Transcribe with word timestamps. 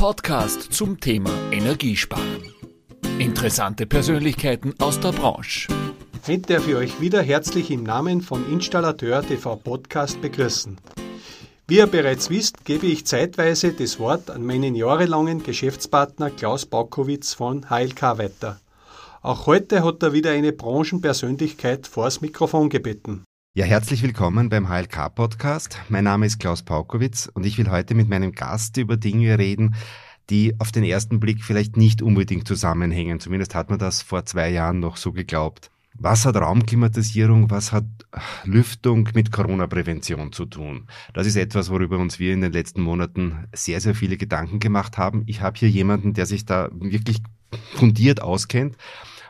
Podcast 0.00 0.72
zum 0.72 0.98
Thema 0.98 1.30
Energiesparen. 1.52 2.54
Interessante 3.18 3.84
Persönlichkeiten 3.84 4.72
aus 4.78 4.98
der 4.98 5.12
Branche. 5.12 5.68
Heute 6.26 6.54
darf 6.54 6.66
ich 6.66 6.74
euch 6.74 7.00
wieder 7.02 7.20
herzlich 7.20 7.70
im 7.70 7.82
Namen 7.82 8.22
von 8.22 8.50
Installateur 8.50 9.20
TV 9.22 9.56
Podcast 9.56 10.18
begrüßen. 10.22 10.78
Wie 11.66 11.76
ihr 11.76 11.86
bereits 11.86 12.30
wisst, 12.30 12.64
gebe 12.64 12.86
ich 12.86 13.04
zeitweise 13.04 13.74
das 13.74 13.98
Wort 13.98 14.30
an 14.30 14.42
meinen 14.42 14.74
jahrelangen 14.74 15.42
Geschäftspartner 15.42 16.30
Klaus 16.30 16.64
Baukowitz 16.64 17.34
von 17.34 17.68
HLK 17.68 18.16
weiter. 18.16 18.58
Auch 19.20 19.46
heute 19.46 19.84
hat 19.84 20.02
er 20.02 20.14
wieder 20.14 20.30
eine 20.30 20.52
Branchenpersönlichkeit 20.52 21.86
vors 21.86 22.22
Mikrofon 22.22 22.70
gebeten. 22.70 23.24
Ja, 23.52 23.66
herzlich 23.66 24.00
willkommen 24.04 24.48
beim 24.48 24.68
HLK-Podcast. 24.68 25.80
Mein 25.88 26.04
Name 26.04 26.24
ist 26.24 26.38
Klaus 26.38 26.62
Paukowitz 26.62 27.28
und 27.34 27.44
ich 27.44 27.58
will 27.58 27.68
heute 27.68 27.96
mit 27.96 28.08
meinem 28.08 28.30
Gast 28.30 28.76
über 28.76 28.96
Dinge 28.96 29.40
reden, 29.40 29.74
die 30.30 30.54
auf 30.60 30.70
den 30.70 30.84
ersten 30.84 31.18
Blick 31.18 31.42
vielleicht 31.42 31.76
nicht 31.76 32.00
unbedingt 32.00 32.46
zusammenhängen. 32.46 33.18
Zumindest 33.18 33.56
hat 33.56 33.68
man 33.68 33.80
das 33.80 34.02
vor 34.02 34.24
zwei 34.24 34.50
Jahren 34.50 34.78
noch 34.78 34.96
so 34.96 35.10
geglaubt. 35.10 35.72
Was 35.94 36.26
hat 36.26 36.36
Raumklimatisierung, 36.36 37.50
was 37.50 37.72
hat 37.72 37.86
Lüftung 38.44 39.08
mit 39.14 39.32
Corona-Prävention 39.32 40.30
zu 40.30 40.46
tun? 40.46 40.86
Das 41.12 41.26
ist 41.26 41.34
etwas, 41.34 41.70
worüber 41.70 41.98
uns 41.98 42.20
wir 42.20 42.32
in 42.32 42.42
den 42.42 42.52
letzten 42.52 42.82
Monaten 42.82 43.48
sehr, 43.52 43.80
sehr 43.80 43.96
viele 43.96 44.16
Gedanken 44.16 44.60
gemacht 44.60 44.96
haben. 44.96 45.24
Ich 45.26 45.40
habe 45.40 45.58
hier 45.58 45.68
jemanden, 45.68 46.14
der 46.14 46.26
sich 46.26 46.44
da 46.44 46.68
wirklich 46.72 47.18
fundiert 47.74 48.22
auskennt 48.22 48.76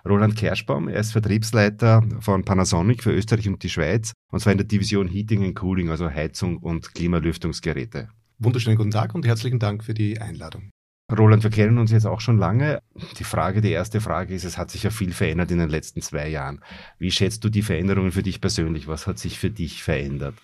Roland 0.08 0.36
Kerschbaum. 0.36 0.88
Er 0.88 1.00
ist 1.00 1.12
Vertriebsleiter 1.12 2.02
von 2.20 2.44
Panasonic 2.44 3.02
für 3.02 3.12
Österreich 3.12 3.48
und 3.48 3.62
die 3.62 3.68
Schweiz, 3.68 4.12
und 4.30 4.40
zwar 4.40 4.52
in 4.52 4.58
der 4.58 4.66
Division 4.66 5.08
Heating 5.08 5.44
and 5.44 5.56
Cooling, 5.56 5.90
also 5.90 6.10
Heizung 6.10 6.58
und 6.58 6.94
Klimalüftungsgeräte. 6.94 8.08
Wunderschönen 8.38 8.76
guten 8.76 8.90
Tag 8.90 9.14
und 9.14 9.26
herzlichen 9.26 9.58
Dank 9.58 9.84
für 9.84 9.94
die 9.94 10.20
Einladung. 10.20 10.70
Roland, 11.16 11.42
wir 11.42 11.50
kennen 11.50 11.78
uns 11.78 11.90
jetzt 11.90 12.06
auch 12.06 12.20
schon 12.20 12.38
lange. 12.38 12.80
Die 13.18 13.24
Frage, 13.24 13.60
die 13.60 13.70
erste 13.70 14.00
Frage 14.00 14.34
ist, 14.34 14.44
es 14.44 14.56
hat 14.56 14.70
sich 14.70 14.84
ja 14.84 14.90
viel 14.90 15.12
verändert 15.12 15.50
in 15.50 15.58
den 15.58 15.68
letzten 15.68 16.02
zwei 16.02 16.28
Jahren. 16.28 16.60
Wie 16.98 17.10
schätzt 17.10 17.44
du 17.44 17.48
die 17.48 17.62
Veränderungen 17.62 18.12
für 18.12 18.22
dich 18.22 18.40
persönlich? 18.40 18.86
Was 18.86 19.06
hat 19.06 19.18
sich 19.18 19.38
für 19.38 19.50
dich 19.50 19.82
verändert? 19.82 20.34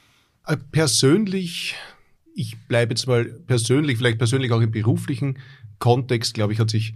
Äh, 0.46 0.56
persönlich, 0.72 1.76
ich 2.34 2.58
bleibe 2.66 2.92
jetzt 2.92 3.06
mal 3.06 3.24
persönlich, 3.24 3.98
vielleicht 3.98 4.18
persönlich 4.18 4.52
auch 4.52 4.60
im 4.60 4.72
beruflichen 4.72 5.38
Kontext, 5.78 6.34
glaube 6.34 6.52
ich, 6.52 6.58
hat 6.58 6.70
sich 6.70 6.94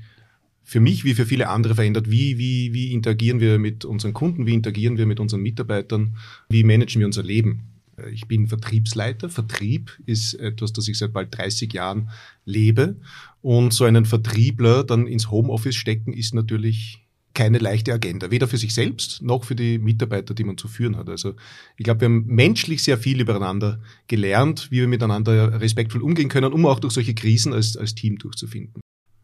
für 0.62 0.80
mich 0.80 1.04
wie 1.04 1.14
für 1.14 1.26
viele 1.26 1.48
andere 1.48 1.74
verändert. 1.74 2.10
Wie, 2.10 2.38
wie, 2.38 2.72
wie 2.72 2.92
interagieren 2.92 3.40
wir 3.40 3.58
mit 3.58 3.84
unseren 3.84 4.12
Kunden? 4.12 4.46
Wie 4.46 4.54
interagieren 4.54 4.98
wir 4.98 5.06
mit 5.06 5.20
unseren 5.20 5.40
Mitarbeitern? 5.40 6.16
Wie 6.48 6.64
managen 6.64 7.00
wir 7.00 7.06
unser 7.06 7.22
Leben? 7.22 7.70
Ich 8.12 8.26
bin 8.28 8.46
Vertriebsleiter. 8.46 9.28
Vertrieb 9.28 9.98
ist 10.06 10.34
etwas, 10.34 10.72
das 10.72 10.88
ich 10.88 10.98
seit 10.98 11.12
bald 11.12 11.36
30 11.36 11.72
Jahren 11.72 12.10
lebe. 12.44 12.96
Und 13.42 13.72
so 13.72 13.84
einen 13.84 14.04
Vertriebler 14.04 14.84
dann 14.84 15.06
ins 15.06 15.30
Homeoffice 15.30 15.76
stecken, 15.76 16.12
ist 16.12 16.34
natürlich 16.34 17.06
keine 17.34 17.58
leichte 17.58 17.92
Agenda. 17.92 18.30
Weder 18.30 18.48
für 18.48 18.58
sich 18.58 18.74
selbst 18.74 19.22
noch 19.22 19.44
für 19.44 19.54
die 19.54 19.78
Mitarbeiter, 19.78 20.34
die 20.34 20.44
man 20.44 20.58
zu 20.58 20.68
führen 20.68 20.96
hat. 20.96 21.08
Also 21.08 21.34
ich 21.76 21.84
glaube, 21.84 22.00
wir 22.00 22.06
haben 22.06 22.26
menschlich 22.26 22.82
sehr 22.82 22.98
viel 22.98 23.20
übereinander 23.20 23.80
gelernt, 24.08 24.68
wie 24.70 24.80
wir 24.80 24.88
miteinander 24.88 25.60
respektvoll 25.60 26.02
umgehen 26.02 26.28
können, 26.28 26.52
um 26.52 26.66
auch 26.66 26.80
durch 26.80 26.92
solche 26.92 27.14
Krisen 27.14 27.52
als, 27.52 27.76
als 27.76 27.94
Team 27.94 28.18
durchzufinden. 28.18 28.80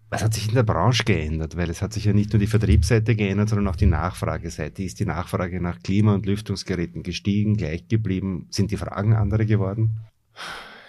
Was 0.08 0.22
hat 0.22 0.34
sich 0.34 0.48
in 0.48 0.54
der 0.54 0.62
Branche 0.62 1.02
geändert? 1.04 1.56
Weil 1.56 1.68
es 1.68 1.82
hat 1.82 1.92
sich 1.92 2.04
ja 2.04 2.12
nicht 2.12 2.32
nur 2.32 2.38
die 2.38 2.46
Vertriebsseite 2.46 3.16
geändert, 3.16 3.48
sondern 3.48 3.68
auch 3.68 3.76
die 3.76 3.86
Nachfrageseite. 3.86 4.82
Ist 4.84 5.00
die 5.00 5.06
Nachfrage 5.06 5.60
nach 5.60 5.80
Klima- 5.82 6.14
und 6.14 6.26
Lüftungsgeräten 6.26 7.02
gestiegen, 7.02 7.56
gleich 7.56 7.88
geblieben? 7.88 8.46
Sind 8.50 8.70
die 8.70 8.76
Fragen 8.76 9.14
andere 9.14 9.46
geworden? 9.46 9.96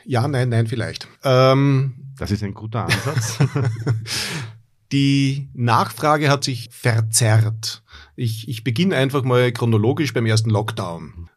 Ja, 0.06 0.28
nein, 0.28 0.50
nein, 0.50 0.68
vielleicht. 0.68 1.08
Ähm, 1.24 1.96
das 2.18 2.32
ist 2.32 2.44
ein 2.44 2.54
guter 2.54 2.86
Ansatz. 2.86 3.40
die 4.92 5.50
Nachfrage 5.54 6.30
hat 6.30 6.44
sich 6.44 6.70
verzerrt. 6.72 7.84
Ich, 8.16 8.48
ich 8.48 8.64
beginne 8.64 8.96
einfach 8.96 9.24
mal 9.24 9.52
chronologisch 9.52 10.14
beim 10.14 10.28
ersten 10.28 10.52
Lockdown 10.52 11.30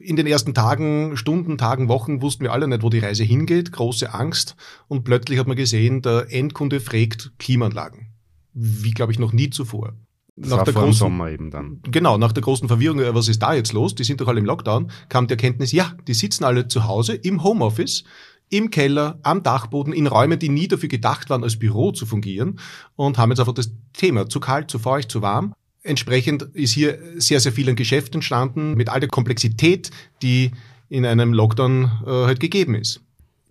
in 0.00 0.16
den 0.16 0.26
ersten 0.26 0.54
Tagen, 0.54 1.16
Stunden, 1.16 1.58
Tagen, 1.58 1.88
Wochen 1.88 2.22
wussten 2.22 2.44
wir 2.44 2.52
alle 2.52 2.68
nicht, 2.68 2.82
wo 2.82 2.90
die 2.90 2.98
Reise 2.98 3.24
hingeht, 3.24 3.72
große 3.72 4.12
Angst 4.12 4.56
und 4.88 5.04
plötzlich 5.04 5.38
hat 5.38 5.46
man 5.46 5.56
gesehen, 5.56 6.02
der 6.02 6.26
Endkunde 6.30 6.80
fragt 6.80 7.32
Klimaanlagen. 7.38 8.08
Wie, 8.52 8.92
glaube 8.92 9.12
ich, 9.12 9.18
noch 9.18 9.32
nie 9.32 9.50
zuvor. 9.50 9.94
Das 10.36 10.50
nach 10.50 10.64
der 10.64 10.72
vor 10.72 10.84
großen, 10.84 10.98
Sommer 10.98 11.30
eben 11.30 11.50
dann. 11.50 11.80
Genau, 11.82 12.16
nach 12.16 12.32
der 12.32 12.42
großen 12.42 12.68
Verwirrung, 12.68 13.00
äh, 13.00 13.14
was 13.14 13.28
ist 13.28 13.42
da 13.42 13.54
jetzt 13.54 13.72
los? 13.72 13.94
Die 13.94 14.04
sind 14.04 14.20
doch 14.20 14.28
alle 14.28 14.38
im 14.38 14.46
Lockdown, 14.46 14.90
kam 15.08 15.26
die 15.26 15.32
Erkenntnis, 15.32 15.72
ja, 15.72 15.92
die 16.06 16.14
sitzen 16.14 16.44
alle 16.44 16.68
zu 16.68 16.86
Hause 16.86 17.14
im 17.14 17.42
Homeoffice, 17.42 18.04
im 18.48 18.70
Keller, 18.70 19.18
am 19.22 19.42
Dachboden, 19.42 19.92
in 19.92 20.06
Räumen, 20.06 20.38
die 20.38 20.48
nie 20.48 20.68
dafür 20.68 20.88
gedacht 20.88 21.28
waren, 21.28 21.42
als 21.42 21.58
Büro 21.58 21.92
zu 21.92 22.06
fungieren 22.06 22.58
und 22.96 23.18
haben 23.18 23.30
jetzt 23.30 23.40
einfach 23.40 23.52
das 23.52 23.72
Thema 23.92 24.28
zu 24.28 24.40
kalt, 24.40 24.70
zu 24.70 24.78
feucht, 24.78 25.10
zu 25.10 25.22
warm 25.22 25.54
Entsprechend 25.82 26.42
ist 26.54 26.72
hier 26.72 26.98
sehr, 27.16 27.40
sehr 27.40 27.52
viel 27.52 27.68
an 27.68 27.76
Geschäft 27.76 28.14
entstanden 28.14 28.74
mit 28.74 28.88
all 28.88 29.00
der 29.00 29.08
Komplexität, 29.08 29.90
die 30.22 30.50
in 30.88 31.06
einem 31.06 31.32
Lockdown 31.32 31.84
äh, 32.06 32.10
halt 32.10 32.40
gegeben 32.40 32.74
ist. 32.74 33.00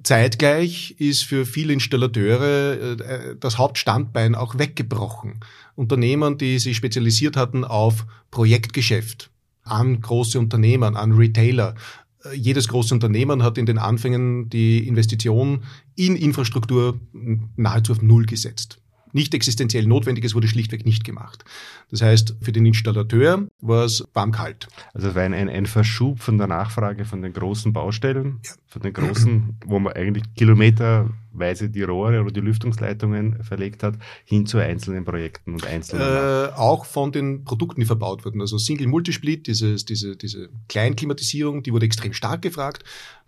Zeitgleich 0.03 0.95
ist 0.99 1.23
für 1.23 1.45
viele 1.45 1.73
Installateure 1.73 2.99
äh, 2.99 3.35
das 3.39 3.57
Hauptstandbein 3.57 4.35
auch 4.35 4.57
weggebrochen. 4.57 5.39
Unternehmen, 5.75 6.37
die 6.37 6.59
sich 6.59 6.77
spezialisiert 6.77 7.37
hatten 7.37 7.63
auf 7.63 8.05
Projektgeschäft, 8.31 9.29
an 9.63 10.01
große 10.01 10.39
Unternehmen, 10.39 10.95
an 10.95 11.13
Retailer. 11.13 11.75
Äh, 12.23 12.35
jedes 12.35 12.67
große 12.67 12.93
Unternehmen 12.93 13.43
hat 13.43 13.57
in 13.57 13.66
den 13.66 13.77
Anfängen 13.77 14.49
die 14.49 14.87
Investition 14.87 15.63
in 15.95 16.16
Infrastruktur 16.16 16.99
nahezu 17.55 17.93
auf 17.93 18.01
Null 18.01 18.25
gesetzt 18.25 18.79
nicht 19.17 19.33
existenziell 19.33 19.85
Notwendiges 19.85 20.35
wurde 20.35 20.47
schlichtweg 20.47 20.85
nicht 20.85 21.03
gemacht. 21.03 21.44
Das 21.91 22.01
heißt, 22.01 22.35
für 22.39 22.51
den 22.51 22.66
Installateur 22.66 23.47
war 23.59 23.83
es 23.83 24.07
warm-kalt. 24.13 24.67
Also 24.94 25.09
es 25.09 25.16
war 25.16 25.23
ein, 25.23 25.33
ein, 25.33 25.66
Verschub 25.66 26.19
von 26.19 26.38
der 26.38 26.47
Nachfrage 26.47 27.03
von 27.03 27.22
den 27.22 27.33
großen 27.33 27.73
Baustellen, 27.73 28.39
ja. 28.45 28.51
von 28.67 28.81
den 28.81 28.94
großen, 28.94 29.57
wo 29.66 29.79
man 29.79 29.94
eigentlich 29.94 30.23
kilometerweise 30.35 31.69
die 31.69 31.83
Rohre 31.83 32.22
oder 32.22 32.31
die 32.31 32.39
Lüftungsleitungen 32.39 33.44
verlegt 33.44 33.83
hat, 33.83 33.95
hin 34.23 34.45
zu 34.45 34.59
einzelnen 34.59 35.03
Projekten 35.03 35.53
und 35.53 35.66
einzelnen. 35.66 36.05
Äh, 36.07 36.53
auch 36.55 36.85
von 36.85 37.11
den 37.11 37.44
Produkten, 37.44 37.81
die 37.81 37.88
verbaut 37.88 38.23
wurden. 38.23 38.39
Also 38.39 38.57
Single 38.57 38.88
Multisplit, 38.88 39.47
dieses, 39.47 39.84
diese, 39.84 40.16
diese 40.16 40.49
Kleinklimatisierung, 40.69 41.63
die 41.63 41.73
wurde 41.73 41.85
extrem 41.85 42.13
stark 42.13 42.41
gefragt 42.41 42.84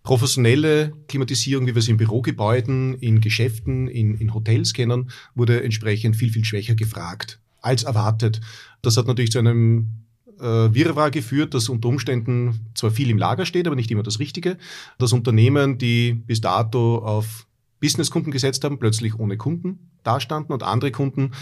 professionelle 0.10 0.92
Klimatisierung, 1.08 1.68
wie 1.68 1.76
wir 1.76 1.84
sie 1.84 1.92
in 1.92 1.98
Bürogebäuden, 1.98 2.96
in 2.96 3.22
Geschäften, 3.22 3.88
in, 3.88 4.16
in 4.16 4.34
Hotels 4.34 4.74
kennen, 4.74 5.12
wurde 5.36 5.62
entsprechend 5.62 6.16
viel, 6.16 6.32
viel 6.32 6.44
schwächer 6.44 6.74
gefragt 6.74 7.40
als 7.62 7.84
erwartet. 7.84 8.42
Das 8.82 8.98
hat 8.98 9.06
natürlich 9.06 9.32
zu 9.32 9.38
einem 9.38 10.06
äh, 10.40 10.44
Wirrwarr 10.44 11.12
geführt, 11.12 11.54
dass 11.54 11.70
unter 11.70 11.90
Umständen 11.90 12.72
zwar 12.74 12.90
viel 12.90 13.12
im 13.12 13.20
Lager 13.20 13.46
steht, 13.46 13.68
aber 13.68 13.76
nicht 13.76 13.92
immer 13.92 14.02
das 14.02 14.18
Richtige. 14.18 14.58
Dass 14.98 15.14
Unternehmen, 15.14 15.78
die 15.78 16.14
bis 16.14 16.42
dato 16.42 16.98
auf 16.98 17.46
Businesskunden 17.80 18.32
gesetzt 18.32 18.64
haben, 18.64 18.80
plötzlich 18.80 19.20
ohne 19.20 19.38
Kunden 19.38 19.92
dastanden 20.02 20.54
und 20.54 20.64
andere 20.64 20.90
Kunden, 20.90 21.34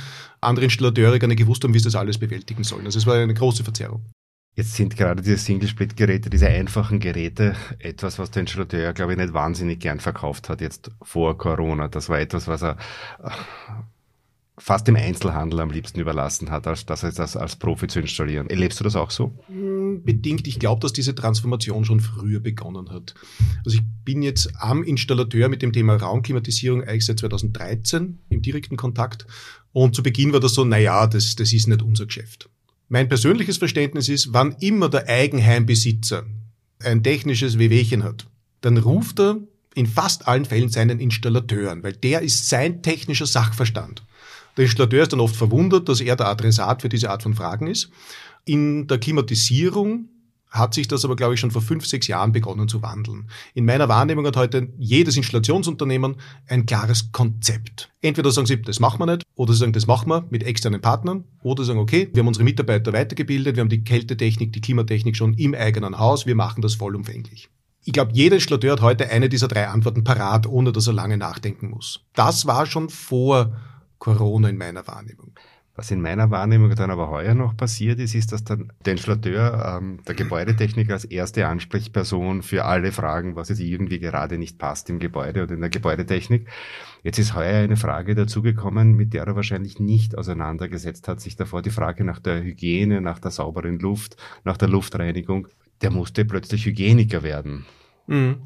andere 0.41 0.66
Installateure 0.66 1.19
gar 1.19 1.29
nicht 1.29 1.38
gewusst 1.38 1.63
haben, 1.63 1.73
wie 1.73 1.79
sie 1.79 1.85
das 1.85 1.95
alles 1.95 2.17
bewältigen 2.17 2.66
sollen. 2.66 2.85
Also 2.85 2.99
es 2.99 3.05
war 3.05 3.16
eine 3.16 3.34
große 3.34 3.63
Verzerrung. 3.63 4.01
Jetzt 4.57 4.73
sind 4.73 4.97
gerade 4.97 5.22
diese 5.22 5.38
Single-Split-Geräte, 5.38 6.31
diese 6.31 6.47
einfachen 6.47 7.00
Geräte, 7.00 7.56
etwas, 7.78 8.18
was 8.18 8.31
der 8.31 8.41
Installateur, 8.41 8.91
glaube 8.94 9.12
ich, 9.12 9.19
nicht 9.19 9.31
wahnsinnig 9.31 9.79
gern 9.79 10.00
verkauft 10.00 10.50
hat 10.50 10.62
jetzt 10.62 10.90
vor 11.03 11.38
Corona. 11.38 11.88
Das 11.88 12.09
war 12.09 12.19
etwas, 12.19 12.47
was 12.47 12.63
er 12.63 12.75
äh, 13.23 13.29
fast 14.57 14.88
dem 14.88 14.96
Einzelhandel 14.96 15.59
am 15.59 15.69
liebsten 15.69 16.00
überlassen 16.00 16.50
hat, 16.50 16.66
als 16.66 16.88
das 16.88 17.03
als, 17.03 17.38
als 17.38 17.56
Profi 17.57 17.85
zu 17.85 18.00
installieren. 18.00 18.50
Erlebst 18.50 18.79
du 18.79 18.84
das 18.84 18.96
auch 18.96 19.12
so? 19.12 19.31
Hm, 19.46 20.01
bedingt. 20.03 20.47
Ich 20.47 20.57
glaube, 20.57 20.81
dass 20.81 20.91
diese 20.91 21.13
Transformation 21.13 21.85
schon 21.85 22.00
früher 22.00 22.40
begonnen 22.40 22.90
hat. 22.90 23.14
Also 23.64 23.78
ich 23.78 23.84
bin 24.05 24.23
jetzt 24.23 24.49
am 24.59 24.82
Installateur 24.82 25.49
mit 25.49 25.61
dem 25.61 25.72
Thema 25.72 25.97
Raumklimatisierung 25.97 26.82
eigentlich 26.82 27.05
seit 27.05 27.20
2013 27.20 28.17
im 28.29 28.41
direkten 28.41 28.76
Kontakt. 28.76 29.28
Und 29.72 29.93
zu 29.93 30.02
Beginn 30.02 30.34
war 30.34 30.40
das 30.40 30.55
so, 30.55 30.66
naja, 30.66 31.05
das, 31.05 31.35
das 31.35 31.53
ist 31.53 31.67
nicht 31.67 31.84
unser 31.84 32.08
Geschäft. 32.08 32.49
Mein 32.89 33.09
persönliches 33.09 33.57
Verständnis 33.57 34.07
ist, 34.07 34.34
wann 34.34 34.55
immer 34.59 34.89
der 34.89 35.07
Eigenheimbesitzer 35.07 36.25
ein 36.84 37.03
technisches 37.03 37.59
Wehwehchen 37.59 38.03
hat, 38.03 38.28
dann 38.61 38.78
ruft 38.78 39.19
er 39.19 39.39
in 39.75 39.87
fast 39.87 40.28
allen 40.28 40.45
Fällen 40.45 40.69
seinen 40.69 40.99
Installateur 40.99 41.72
an, 41.72 41.84
weil 41.84 41.93
der 41.93 42.22
ist 42.22 42.49
sein 42.49 42.81
technischer 42.81 43.25
Sachverstand. 43.25 44.03
Der 44.55 44.66
Installateur 44.66 45.03
ist 45.03 45.13
dann 45.13 45.19
oft 45.19 45.35
verwundert, 45.35 45.87
dass 45.87 46.01
er 46.01 46.16
der 46.16 46.28
Adressat 46.28 46.81
für 46.81 46.89
diese 46.89 47.11
Art 47.11 47.23
von 47.23 47.35
Fragen 47.35 47.67
ist. 47.67 47.89
In 48.45 48.87
der 48.87 48.97
Klimatisierung 48.97 50.09
hat 50.58 50.74
sich 50.74 50.88
das 50.88 51.06
aber, 51.06 51.16
glaube 51.16 51.34
ich, 51.34 51.40
schon 51.40 51.52
vor 51.52 51.62
fünf, 51.62 51.86
sechs 51.86 52.08
Jahren 52.08 52.32
begonnen 52.32 52.68
zu 52.68 52.82
wandeln. 52.82 53.30
In 53.54 53.66
meiner 53.66 53.90
Wahrnehmung 53.90 54.26
hat 54.26 54.38
heute 54.38 54.70
jedes 54.78 55.18
Installationsunternehmen 55.18 56.18
ein 56.48 56.66
klares 56.66 57.12
Konzept. 57.12 57.92
Entweder 58.02 58.32
sagen 58.32 58.48
sie, 58.48 58.62
das 58.62 58.80
machen 58.80 59.00
wir 59.00 59.06
nicht, 59.06 59.24
oder 59.36 59.54
sie 59.54 59.59
sagen, 59.59 59.74
das 59.74 59.88
machen 59.88 60.09
wir 60.09 60.26
mit 60.30 60.44
externen 60.44 60.82
Partnern, 60.82 61.24
oder 61.42 61.64
sie 61.64 61.68
sagen, 61.68 61.80
okay, 61.80 62.09
wir 62.14 62.22
haben 62.22 62.28
unsere 62.28 62.44
Mitarbeiter 62.44 62.94
weitergebildet, 62.94 63.56
wir 63.56 63.62
haben 63.62 63.70
die 63.70 63.84
Kältetechnik, 63.84 64.54
die 64.54 64.62
Klimatechnik 64.62 65.16
schon 65.16 65.34
im 65.34 65.54
eigenen 65.54 65.98
Haus, 65.98 66.26
wir 66.26 66.36
machen 66.36 66.62
das 66.62 66.76
vollumfänglich. 66.76 67.50
ich 67.88 67.94
glaube, 67.94 68.12
jeder 68.14 68.36
Installateur 68.36 68.74
hat 68.74 68.82
heute 68.82 69.09
eine 69.09 69.30
dieser 69.30 69.48
drei 69.48 69.68
Antworten 69.70 70.04
parat, 70.04 70.46
ohne 70.46 70.74
dass 70.74 70.88
er 70.88 70.94
lange 70.94 71.18
nachdenken 71.18 71.70
muss. 71.70 72.02
Das 72.14 72.46
war 72.46 72.66
schon 72.66 72.90
vor 72.90 73.56
Corona 73.98 74.50
in 74.50 74.58
meiner 74.58 74.86
Wahrnehmung. 74.88 75.32
Was 75.78 75.91
in 75.91 76.02
meiner 76.02 76.32
Wahrnehmung 76.32 76.74
dann 76.74 76.90
aber 76.90 77.12
heuer 77.12 77.35
noch 77.35 77.56
passiert 77.56 78.00
ist, 78.00 78.16
ist, 78.16 78.32
dass 78.32 78.44
dann 78.44 78.74
der 78.84 78.94
Installateur, 78.94 79.78
ähm, 79.78 80.00
der 80.08 80.16
Gebäudetechniker 80.16 80.94
als 80.94 81.06
erste 81.06 81.46
Ansprechperson 81.46 82.41
für 82.41 82.66
alle 82.66 82.91
Fragen, 82.91 83.35
was 83.35 83.50
jetzt 83.50 83.59
irgendwie 83.59 84.00
gerade 84.00 84.40
nicht 84.40 84.58
passt 84.58 84.90
im 84.90 84.97
Gebäude 84.97 85.44
oder 85.44 85.53
in 85.53 85.62
der 85.62 85.70
Gebäudetechnik. 85.70 86.47
Jetzt 87.03 87.20
ist 87.20 87.35
heuer 87.35 87.64
eine 87.64 87.78
Frage 87.78 88.16
dazugekommen, 88.16 88.96
mit 88.96 89.14
der 89.14 89.26
er 89.26 89.35
wahrscheinlich 89.35 89.79
nicht 89.79 90.18
auseinandergesetzt 90.18 91.08
hat, 91.08 91.22
sich 91.22 91.35
davor 91.35 91.62
die 91.62 91.70
Frage 91.70 92.03
nach 92.03 92.18
der 92.18 92.41
Hygiene, 92.41 93.00
nach 93.00 93.20
der 93.20 93.30
sauberen 93.30 93.78
Luft, 93.78 94.18
nach 94.44 94.58
der 94.58 94.70
Luftreinigung. 94.70 95.47
Der 95.84 95.91
musste 95.91 96.26
plötzlich 96.26 96.66
Hygieniker 96.66 97.22
werden. 97.22 97.68
Mhm. 98.08 98.38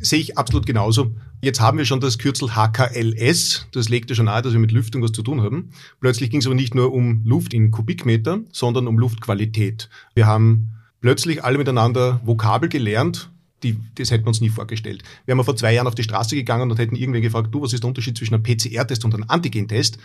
Sehe 0.00 0.20
ich 0.20 0.38
absolut 0.38 0.66
genauso. 0.66 1.14
Jetzt 1.40 1.60
haben 1.60 1.78
wir 1.78 1.84
schon 1.84 2.00
das 2.00 2.18
Kürzel 2.18 2.54
HKLS. 2.54 3.66
Das 3.72 3.88
legt 3.88 4.10
ja 4.10 4.16
schon 4.16 4.26
nahe, 4.26 4.42
dass 4.42 4.52
wir 4.52 4.60
mit 4.60 4.72
Lüftung 4.72 5.02
was 5.02 5.12
zu 5.12 5.22
tun 5.22 5.42
haben. 5.42 5.70
Plötzlich 6.00 6.30
ging 6.30 6.40
es 6.40 6.46
aber 6.46 6.54
nicht 6.54 6.74
nur 6.74 6.92
um 6.92 7.22
Luft 7.24 7.52
in 7.52 7.70
Kubikmeter, 7.70 8.40
sondern 8.52 8.86
um 8.86 8.98
Luftqualität. 8.98 9.88
Wir 10.14 10.26
haben 10.26 10.72
plötzlich 11.00 11.44
alle 11.44 11.58
miteinander 11.58 12.20
Vokabel 12.24 12.68
gelernt, 12.68 13.30
die, 13.62 13.76
das 13.96 14.10
hätten 14.10 14.24
wir 14.24 14.28
uns 14.28 14.40
nie 14.40 14.48
vorgestellt. 14.48 15.02
Wir 15.24 15.36
haben 15.36 15.44
vor 15.44 15.56
zwei 15.56 15.74
Jahren 15.74 15.86
auf 15.86 15.94
die 15.94 16.02
Straße 16.02 16.34
gegangen 16.34 16.70
und 16.70 16.78
hätten 16.78 16.96
irgendwen 16.96 17.22
gefragt, 17.22 17.48
du, 17.52 17.62
was 17.62 17.72
ist 17.72 17.82
der 17.82 17.88
Unterschied 17.88 18.16
zwischen 18.16 18.34
einem 18.34 18.42
PCR-Test 18.42 19.04
und 19.04 19.14
einem 19.14 19.24
Antigen-Test? 19.28 19.98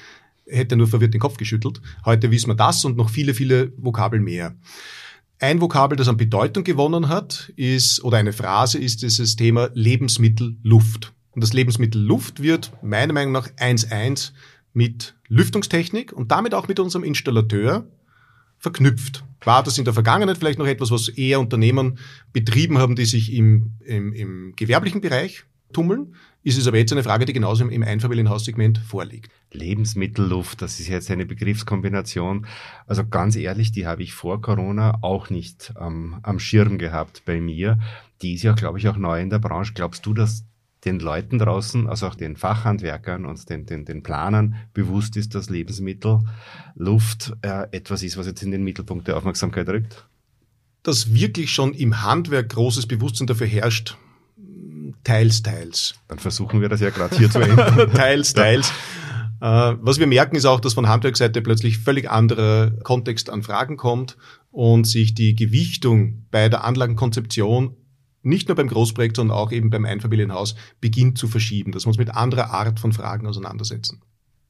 Hätte 0.47 0.75
nur 0.75 0.87
verwirrt 0.87 1.13
den 1.13 1.21
Kopf 1.21 1.37
geschüttelt. 1.37 1.81
Heute 2.05 2.31
wissen 2.31 2.49
wir 2.49 2.55
das 2.55 2.85
und 2.85 2.97
noch 2.97 3.09
viele, 3.09 3.33
viele 3.33 3.73
Vokabel 3.77 4.19
mehr. 4.19 4.55
Ein 5.39 5.61
Vokabel, 5.61 5.95
das 5.97 6.07
an 6.07 6.17
Bedeutung 6.17 6.63
gewonnen 6.63 7.09
hat, 7.09 7.53
ist, 7.55 8.03
oder 8.03 8.17
eine 8.17 8.33
Phrase 8.33 8.79
ist 8.79 9.03
dieses 9.03 9.35
Thema 9.35 9.69
Lebensmittelluft. 9.73 11.13
Und 11.31 11.43
das 11.43 11.53
Lebensmittel 11.53 12.01
Luft 12.01 12.41
wird 12.41 12.71
meiner 12.81 13.13
Meinung 13.13 13.33
nach 13.33 13.47
1.1 13.49 14.31
mit 14.73 15.15
Lüftungstechnik 15.27 16.11
und 16.11 16.31
damit 16.31 16.55
auch 16.55 16.67
mit 16.67 16.79
unserem 16.79 17.03
Installateur 17.03 17.87
verknüpft. 18.57 19.23
War 19.43 19.61
das 19.61 19.77
in 19.77 19.85
der 19.85 19.93
Vergangenheit 19.93 20.39
vielleicht 20.39 20.57
noch 20.57 20.65
etwas, 20.65 20.89
was 20.89 21.07
eher 21.07 21.39
Unternehmen 21.39 21.99
betrieben 22.33 22.79
haben, 22.79 22.95
die 22.95 23.05
sich 23.05 23.31
im, 23.31 23.73
im, 23.85 24.13
im 24.13 24.53
gewerblichen 24.55 25.01
Bereich 25.01 25.43
tummeln? 25.71 26.15
Ist 26.47 26.57
es 26.57 26.65
aber 26.65 26.77
jetzt 26.77 26.93
eine 26.93 27.03
Frage, 27.03 27.25
die 27.25 27.33
genauso 27.33 27.67
im 27.67 27.83
Einfamilienhaussegment 27.83 28.77
vorliegt. 28.77 29.33
Lebensmittelluft, 29.51 30.61
das 30.61 30.79
ist 30.79 30.87
jetzt 30.87 31.11
eine 31.11 31.25
Begriffskombination. 31.25 32.47
Also 32.85 33.05
ganz 33.05 33.35
ehrlich, 33.35 33.73
die 33.73 33.85
habe 33.85 34.01
ich 34.01 34.13
vor 34.13 34.41
Corona 34.41 34.99
auch 35.01 35.29
nicht 35.29 35.73
ähm, 35.77 36.21
am 36.23 36.39
Schirm 36.39 36.77
gehabt 36.77 37.23
bei 37.25 37.41
mir. 37.41 37.79
Die 38.21 38.35
ist 38.35 38.43
ja, 38.43 38.53
glaube 38.53 38.79
ich, 38.79 38.87
auch 38.87 38.95
neu 38.95 39.19
in 39.19 39.29
der 39.29 39.39
Branche. 39.39 39.73
Glaubst 39.73 40.05
du, 40.05 40.13
dass 40.13 40.45
den 40.85 41.01
Leuten 41.01 41.37
draußen, 41.37 41.89
also 41.89 42.07
auch 42.07 42.15
den 42.15 42.37
Fachhandwerkern 42.37 43.25
und 43.25 43.49
den, 43.49 43.65
den, 43.65 43.83
den 43.83 44.01
Planern 44.01 44.55
bewusst 44.73 45.17
ist, 45.17 45.35
dass 45.35 45.49
Lebensmittelluft 45.49 47.33
äh, 47.41 47.67
etwas 47.71 48.03
ist, 48.03 48.15
was 48.15 48.25
jetzt 48.25 48.41
in 48.41 48.51
den 48.51 48.63
Mittelpunkt 48.63 49.09
der 49.09 49.17
Aufmerksamkeit 49.17 49.67
rückt? 49.67 50.07
Dass 50.81 51.13
wirklich 51.13 51.51
schon 51.51 51.73
im 51.73 52.03
Handwerk 52.03 52.47
großes 52.47 52.87
Bewusstsein 52.87 53.27
dafür 53.27 53.47
herrscht, 53.47 53.97
Teils, 55.07 55.41
teils. 55.41 55.95
Dann 56.09 56.19
versuchen 56.19 56.59
wir 56.59 56.67
das 56.67 56.81
ja 56.81 56.89
gerade 56.89 57.15
hier 57.15 57.31
zu 57.31 57.39
enden. 57.39 57.93
teils, 57.93 58.33
teils. 58.33 58.73
Ja. 59.39 59.71
Äh, 59.71 59.77
was 59.79 59.99
wir 59.99 60.07
merken, 60.07 60.35
ist 60.35 60.43
auch, 60.43 60.59
dass 60.59 60.73
von 60.73 60.89
Handwerksseite 60.89 61.41
plötzlich 61.41 61.77
völlig 61.77 62.11
anderer 62.11 62.71
Kontext 62.83 63.29
an 63.29 63.41
Fragen 63.41 63.77
kommt 63.77 64.17
und 64.51 64.85
sich 64.85 65.13
die 65.13 65.33
Gewichtung 65.33 66.25
bei 66.29 66.49
der 66.49 66.65
Anlagenkonzeption 66.65 67.77
nicht 68.21 68.49
nur 68.49 68.55
beim 68.55 68.67
Großprojekt, 68.67 69.15
sondern 69.15 69.37
auch 69.37 69.53
eben 69.53 69.69
beim 69.69 69.85
Einfamilienhaus 69.85 70.55
beginnt 70.81 71.17
zu 71.17 71.29
verschieben, 71.29 71.71
dass 71.71 71.85
wir 71.85 71.87
uns 71.87 71.97
mit 71.97 72.09
anderer 72.09 72.51
Art 72.51 72.81
von 72.81 72.91
Fragen 72.91 73.27
auseinandersetzen. 73.27 74.01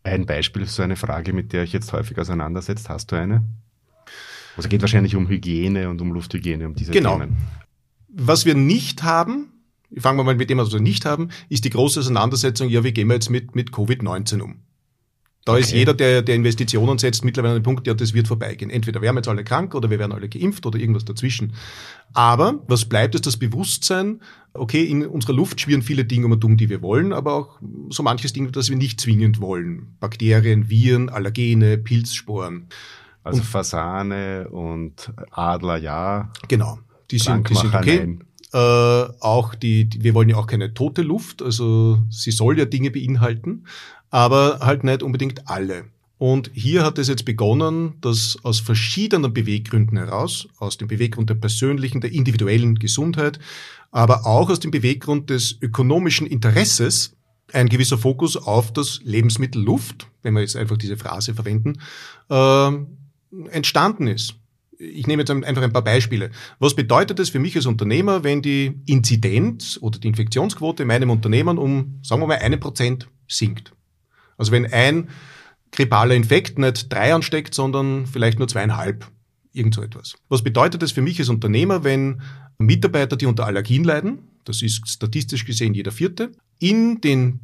Ein 0.02 0.26
Beispiel 0.26 0.66
für 0.66 0.72
so 0.72 0.82
eine 0.82 0.96
Frage, 0.96 1.34
mit 1.34 1.54
der 1.54 1.66
ich 1.66 1.74
jetzt 1.74 1.94
häufig 1.94 2.18
auseinandersetzt, 2.18 2.90
hast 2.90 3.12
du 3.12 3.16
eine? 3.16 3.44
Also 4.56 4.70
geht 4.70 4.82
wahrscheinlich 4.82 5.16
um 5.16 5.28
Hygiene 5.28 5.88
und 5.88 6.02
um 6.02 6.14
Lufthygiene, 6.14 6.66
um 6.66 6.74
diese 6.74 6.94
genau. 6.94 7.20
Themen. 7.20 7.38
Was 8.08 8.46
wir 8.46 8.56
nicht 8.56 9.04
haben, 9.04 9.52
fangen 9.98 10.20
wir 10.20 10.24
mal 10.24 10.36
mit 10.36 10.50
dem, 10.50 10.58
was 10.58 10.72
wir 10.72 10.80
nicht 10.80 11.06
haben, 11.06 11.30
ist 11.50 11.66
die 11.66 11.70
große 11.70 12.00
Auseinandersetzung, 12.00 12.70
ja, 12.70 12.84
wie 12.84 12.92
gehen 12.92 13.08
wir 13.08 13.16
jetzt 13.16 13.30
mit, 13.30 13.56
mit 13.56 13.72
Covid-19 13.72 14.42
um? 14.42 14.56
Da 15.48 15.54
okay. 15.54 15.62
ist 15.62 15.72
jeder, 15.72 15.94
der, 15.94 16.24
der 16.24 16.36
Investitionen 16.36 16.98
setzt, 16.98 17.24
mittlerweile 17.24 17.54
an 17.54 17.60
dem 17.62 17.64
Punkt, 17.64 17.88
ja, 17.88 17.94
das 17.94 18.14
wird 18.14 18.28
vorbeigehen. 18.28 18.70
Entweder 18.70 19.02
werden 19.02 19.16
wir 19.16 19.20
jetzt 19.20 19.30
alle 19.30 19.46
krank 19.46 19.76
oder 19.76 19.90
wir 19.90 19.98
werden 19.98 20.12
alle 20.12 20.28
geimpft 20.28 20.66
oder 20.66 20.78
irgendwas 20.78 21.06
dazwischen. 21.06 21.54
Aber 22.12 22.62
was 22.68 22.84
bleibt, 22.84 23.16
ist 23.16 23.26
das 23.26 23.38
Bewusstsein, 23.38 24.20
okay, 24.54 24.84
in 24.84 25.08
unserer 25.08 25.32
Luft 25.32 25.62
schwirren 25.62 25.84
viele 25.84 26.04
Dinge 26.04 26.26
um 26.26 26.34
und 26.34 26.44
um, 26.44 26.58
die 26.58 26.68
wir 26.68 26.82
wollen, 26.82 27.14
aber 27.14 27.34
auch 27.34 27.60
so 27.90 28.04
manches 28.04 28.34
Ding, 28.34 28.52
das 28.52 28.70
wir 28.70 28.76
nicht 28.76 29.00
zwingend 29.00 29.40
wollen. 29.40 29.96
Bakterien, 30.02 30.70
Viren, 30.70 31.08
Allergene, 31.08 31.78
Pilzsporen. 31.78 32.68
Also 33.24 33.40
und, 33.40 33.46
Fasane 33.46 34.50
und 34.50 35.14
Adler, 35.32 35.78
ja. 35.78 36.34
Genau. 36.50 36.80
Die 37.10 37.20
sind, 37.20 37.50
die 37.50 37.56
sind 37.56 37.74
okay. 37.74 38.00
Nein. 38.00 38.24
Äh, 38.58 39.14
auch 39.20 39.54
die, 39.54 39.86
die, 39.86 40.04
wir 40.04 40.16
wollen 40.16 40.30
ja 40.30 40.38
auch 40.38 40.48
keine 40.48 40.74
tote 40.74 41.04
Luft, 41.04 41.44
also 41.44 42.00
sie 42.10 42.32
soll 42.32 42.58
ja 42.58 42.66
Dinge 42.66 42.90
beinhalten, 42.90 43.66
aber 44.10 44.60
halt 44.62 44.84
nicht 44.84 45.04
unbedingt 45.04 45.48
alle. 45.48 45.86
Und 46.18 46.50
hier 46.56 46.84
hat 46.84 46.98
es 46.98 47.08
jetzt 47.08 47.26
begonnen, 47.26 47.94
dass 48.02 48.40
aus 48.42 48.60
verschiedenen 48.60 49.32
Beweggründen 49.32 49.96
heraus, 49.96 50.48
aus 50.58 50.78
dem 50.78 50.88
Beweggrund 50.88 51.30
der 51.30 51.36
persönlichen, 51.36 52.02
der 52.02 52.12
individuellen 52.12 52.80
Gesundheit, 52.80 53.38
aber 53.92 54.26
auch 54.26 54.50
aus 54.50 54.60
dem 54.60 54.72
Beweggrund 54.72 55.30
des 55.30 55.62
ökonomischen 55.62 56.26
Interesses, 56.26 57.16
ein 57.54 57.70
gewisser 57.70 58.00
Fokus 58.00 58.38
auf 58.38 58.74
das 58.74 59.02
Lebensmittel 59.04 59.62
Luft, 59.62 60.08
wenn 60.24 60.34
wir 60.34 60.42
jetzt 60.42 60.56
einfach 60.56 60.78
diese 60.78 60.98
Phrase 60.98 61.36
verwenden, 61.36 61.80
äh, 62.32 62.72
entstanden 63.52 64.08
ist 64.08 64.36
ich 64.80 65.08
nehme 65.08 65.22
jetzt 65.22 65.32
einfach 65.32 65.64
ein 65.64 65.74
paar 65.74 65.84
Beispiele. 65.84 66.32
Was 66.60 66.76
bedeutet 66.76 67.20
es 67.20 67.30
für 67.30 67.40
mich 67.40 67.56
als 67.56 67.66
Unternehmer, 67.66 68.24
wenn 68.24 68.42
die 68.42 68.80
Inzidenz 68.86 69.78
oder 69.82 70.00
die 70.00 70.08
Infektionsquote 70.08 70.84
in 70.84 70.88
meinem 70.88 71.10
Unternehmen 71.10 71.58
um, 71.58 72.00
sagen 72.04 72.22
wir 72.22 72.28
mal, 72.28 72.38
eine 72.38 72.58
Prozent 72.58 73.08
sinkt? 73.28 73.74
Also 74.38 74.52
wenn 74.52 74.72
ein 74.72 75.10
grippaler 75.72 76.16
Infekt 76.16 76.60
nicht 76.60 76.92
drei 76.92 77.14
ansteckt, 77.14 77.54
sondern 77.54 78.06
vielleicht 78.06 78.40
nur 78.40 78.48
zweieinhalb, 78.48 79.08
irgend 79.52 79.74
so 79.74 79.82
etwas. 79.82 80.16
Was 80.30 80.44
bedeutet 80.44 80.84
es 80.84 80.92
für 80.92 81.02
mich 81.02 81.20
als 81.20 81.30
Unternehmer, 81.30 81.84
wenn 81.84 82.22
Mitarbeiter, 82.58 83.16
die 83.16 83.26
unter 83.26 83.46
Allergien 83.46 83.84
leiden, 83.84 84.20
das 84.46 84.62
ist 84.62 84.88
statistisch 84.88 85.46
gesehen 85.46 85.74
jeder 85.74 85.92
vierte, 85.92 86.32
in 86.60 87.02
den 87.02 87.40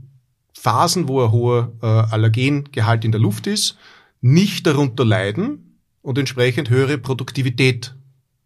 Phasen, 0.57 1.07
wo 1.07 1.23
ein 1.23 1.31
hoher 1.31 1.73
äh, 1.81 1.85
Allergengehalt 1.85 3.03
in 3.03 3.11
der 3.11 3.19
Luft 3.21 3.47
ist, 3.47 3.77
nicht 4.21 4.65
darunter 4.65 5.03
leiden, 5.03 5.72
und 6.03 6.17
entsprechend 6.19 6.69
höhere 6.69 6.99
Produktivität 6.99 7.95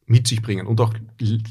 mit 0.06 0.26
sich 0.28 0.42
bringen 0.42 0.66
und 0.66 0.80
auch 0.80 0.94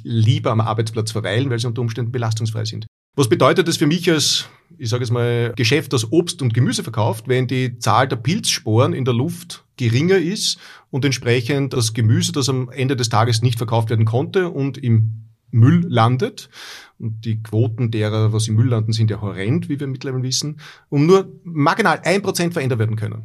lieber 0.03 0.51
am 0.51 0.63
Arbeitsplatz 0.63 1.13
verweilen, 1.13 1.51
weil 1.51 1.59
sie 1.59 1.67
unter 1.67 1.83
Umständen 1.83 2.13
belastungsfrei 2.13 2.65
sind. 2.65 2.87
Was 3.15 3.29
bedeutet 3.29 3.69
das 3.69 3.77
für 3.77 3.87
mich 3.87 4.11
als, 4.11 4.49
ich 4.79 4.89
sage 4.89 5.05
es 5.05 5.11
mal, 5.11 5.53
Geschäft, 5.57 5.93
das 5.93 6.11
Obst 6.13 6.43
und 6.43 6.55
Gemüse 6.55 6.83
verkauft, 6.83 7.29
wenn 7.29 7.47
die 7.47 7.79
Zahl 7.79 8.09
der 8.09 8.17
Pilzsporen 8.17 8.93
in 8.93 9.05
der 9.05 9.15
Luft 9.15 9.65
geringer 9.77 10.19
ist 10.19 10.59
und 10.91 11.05
entsprechend 11.05 11.73
das 11.73 11.93
Gemüse, 11.93 12.33
das 12.33 12.49
am 12.49 12.71
Ende 12.71 12.97
des 12.97 13.09
Tages 13.09 13.43
nicht 13.43 13.59
verkauft 13.59 13.91
werden 13.91 14.05
konnte 14.05 14.51
und 14.51 14.79
im 14.79 15.27
Müll 15.51 15.85
landet. 15.89 16.49
Und 16.99 17.25
die 17.25 17.43
Quoten 17.43 17.91
derer, 17.91 18.33
was 18.33 18.49
im 18.49 18.57
Müll 18.57 18.69
landen, 18.69 18.93
sind 18.93 19.11
ja 19.11 19.21
horrend, 19.21 19.69
wie 19.69 19.81
wir 19.81 19.87
mittlerweile 19.87 20.23
wissen, 20.23 20.61
um 20.89 21.07
nur 21.07 21.33
marginal 21.45 22.01
ein 22.05 22.23
Prozent 22.23 22.53
verändert 22.53 22.79
werden 22.79 22.97
können. 22.97 23.25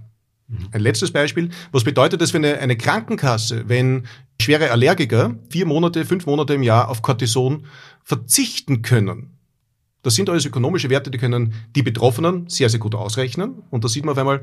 Ein 0.72 0.82
letztes 0.82 1.12
Beispiel. 1.12 1.50
Was 1.72 1.84
bedeutet 1.84 2.22
das 2.22 2.32
für 2.32 2.38
eine, 2.38 2.60
eine 2.60 2.78
Krankenkasse, 2.78 3.68
wenn 3.68 4.08
schwere 4.42 4.72
Allergiker 4.72 5.36
vier 5.50 5.66
Monate, 5.66 6.06
fünf 6.06 6.26
Monate 6.26 6.54
im 6.54 6.64
Jahr 6.64 6.90
auf 6.90 7.02
Cortison 7.02 7.66
verzichten 8.04 8.82
können? 8.82 9.38
Das 10.04 10.16
sind 10.16 10.30
alles 10.30 10.46
ökonomische 10.46 10.90
Werte, 10.90 11.12
die 11.12 11.18
können 11.18 11.54
die 11.76 11.84
Betroffenen 11.84 12.50
sehr, 12.50 12.70
sehr 12.70 12.80
gut 12.80 12.96
ausrechnen. 12.96 13.64
Und 13.70 13.84
da 13.84 13.88
sieht 13.88 14.04
man 14.04 14.14
auf 14.14 14.18
einmal, 14.18 14.42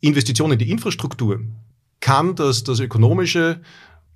Investitionen 0.00 0.54
in 0.54 0.58
die 0.58 0.70
Infrastruktur 0.70 1.40
kann 2.00 2.34
das, 2.34 2.64
das 2.64 2.80
ökonomische 2.80 3.60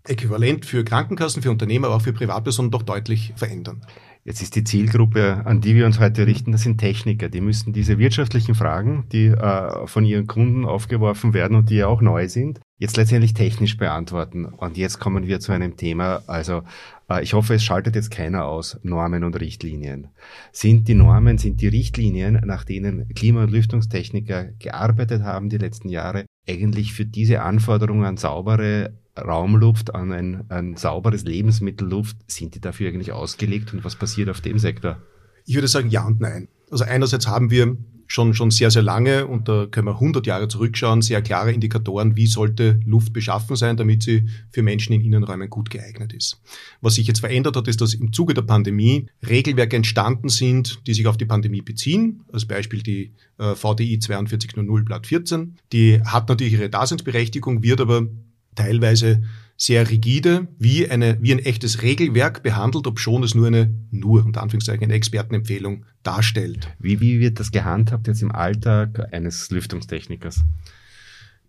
Äquivalent 0.05 0.67
für 0.67 0.85
Krankenkassen, 0.85 1.43
für 1.43 1.51
Unternehmer, 1.51 1.89
aber 1.89 1.97
auch 1.97 2.03
für 2.03 2.13
Privatpersonen 2.13 2.71
doch 2.71 2.83
deutlich 2.83 3.33
verändern. 3.37 3.83
Jetzt 4.23 4.43
ist 4.43 4.55
die 4.55 4.65
Zielgruppe, 4.65 5.47
an 5.47 5.62
die 5.62 5.75
wir 5.75 5.87
uns 5.87 5.99
heute 5.99 6.27
richten, 6.27 6.53
das 6.53 6.62
sind 6.62 6.77
Techniker. 6.77 7.31
Die 7.31 7.41
müssen 7.41 7.73
diese 7.73 7.99
wirtschaftlichen 7.99 8.55
Fragen, 8.55 9.05
die 9.12 9.29
äh, 9.29 9.87
von 9.87 10.05
ihren 10.05 10.27
Kunden 10.27 10.67
aufgeworfen 10.67 11.33
werden 11.33 11.57
und 11.57 11.71
die 11.71 11.77
ja 11.77 11.87
auch 11.87 12.03
neu 12.03 12.29
sind, 12.29 12.61
jetzt 12.79 12.99
letztendlich 12.99 13.33
technisch 13.33 13.79
beantworten. 13.79 14.45
Und 14.45 14.77
jetzt 14.77 14.99
kommen 15.00 15.27
wir 15.27 15.41
zu 15.41 15.53
einem 15.53 15.79
Thema, 15.79 16.23
also 16.27 16.62
äh, 17.09 17.23
ich 17.23 17.33
hoffe, 17.33 17.55
es 17.55 17.65
schaltet 17.65 17.95
jetzt 17.97 18.11
keiner 18.11 18.45
aus, 18.45 18.79
Normen 18.83 19.25
und 19.25 19.41
Richtlinien. 19.41 20.09
Sind 20.53 20.87
die 20.89 20.95
Normen, 20.95 21.39
sind 21.39 21.62
die 21.62 21.69
Richtlinien, 21.69 22.43
nach 22.45 22.65
denen 22.65 23.09
Klima- 23.15 23.45
und 23.45 23.50
Lüftungstechniker 23.50 24.50
gearbeitet 24.59 25.23
haben 25.23 25.49
die 25.49 25.59
letzten 25.59 25.89
Jahre, 25.89 26.27
eigentlich 26.47 26.93
für 26.93 27.07
diese 27.07 27.41
Anforderungen 27.41 28.05
an 28.05 28.17
saubere 28.19 28.93
Raumluft, 29.21 29.95
an 29.95 30.12
ein, 30.12 30.45
ein 30.49 30.77
sauberes 30.77 31.25
Lebensmittelluft, 31.25 32.17
sind 32.27 32.55
die 32.55 32.61
dafür 32.61 32.89
eigentlich 32.89 33.12
ausgelegt 33.12 33.73
und 33.73 33.85
was 33.85 33.97
passiert 33.97 34.29
auf 34.29 34.41
dem 34.41 34.59
Sektor? 34.59 34.99
Ich 35.47 35.55
würde 35.55 35.69
sagen 35.69 35.91
ja 35.91 36.07
und 36.07 36.21
nein. 36.21 36.49
Also 36.71 36.85
einerseits 36.85 37.27
haben 37.27 37.50
wir 37.50 37.77
schon, 38.11 38.35
schon 38.35 38.50
sehr, 38.50 38.71
sehr 38.71 38.83
lange, 38.83 39.27
und 39.27 39.49
da 39.49 39.67
können 39.71 39.87
wir 39.87 39.95
100 39.95 40.27
Jahre 40.27 40.49
zurückschauen, 40.49 41.00
sehr 41.00 41.23
klare 41.23 41.53
Indikatoren, 41.53 42.17
wie 42.17 42.27
sollte 42.27 42.81
Luft 42.85 43.12
beschaffen 43.12 43.55
sein, 43.55 43.77
damit 43.77 44.03
sie 44.03 44.29
für 44.50 44.62
Menschen 44.62 44.93
in 44.93 45.03
Innenräumen 45.03 45.49
gut 45.49 45.71
geeignet 45.71 46.12
ist. 46.12 46.41
Was 46.81 46.95
sich 46.95 47.07
jetzt 47.07 47.21
verändert 47.21 47.57
hat, 47.57 47.69
ist, 47.69 47.81
dass 47.81 47.95
im 47.95 48.12
Zuge 48.12 48.35
der 48.35 48.43
Pandemie 48.43 49.07
Regelwerke 49.27 49.77
entstanden 49.77 50.29
sind, 50.29 50.87
die 50.87 50.95
sich 50.95 51.07
auf 51.07 51.17
die 51.17 51.25
Pandemie 51.25 51.62
beziehen. 51.62 52.25
Als 52.33 52.47
Beispiel 52.47 52.83
die 52.83 53.12
äh, 53.39 53.55
VDI 53.55 54.00
4200 54.00 54.85
Blatt 54.85 55.07
14. 55.07 55.57
Die 55.73 56.03
hat 56.03 56.29
natürlich 56.29 56.55
ihre 56.55 56.69
Daseinsberechtigung, 56.69 57.62
wird 57.62 57.81
aber 57.81 58.09
teilweise 58.54 59.23
sehr 59.57 59.90
rigide, 59.90 60.49
wie, 60.59 60.90
eine, 60.90 61.19
wie 61.21 61.33
ein 61.33 61.38
echtes 61.38 61.83
Regelwerk 61.83 62.42
behandelt, 62.42 62.87
obschon 62.87 63.23
es 63.23 63.35
nur 63.35 63.49
eine, 63.49 63.71
nur, 63.90 64.25
unter 64.25 64.42
Anführungszeichen, 64.42 64.85
eine 64.85 64.95
Expertenempfehlung 64.95 65.85
darstellt. 66.02 66.69
Wie, 66.78 67.00
wie 67.00 67.21
wird 67.21 67.38
das 67.40 67.50
gehandhabt 67.50 68.07
jetzt 68.07 68.23
im 68.23 68.33
Alltag 68.33 69.12
eines 69.12 69.50
Lüftungstechnikers? 69.50 70.45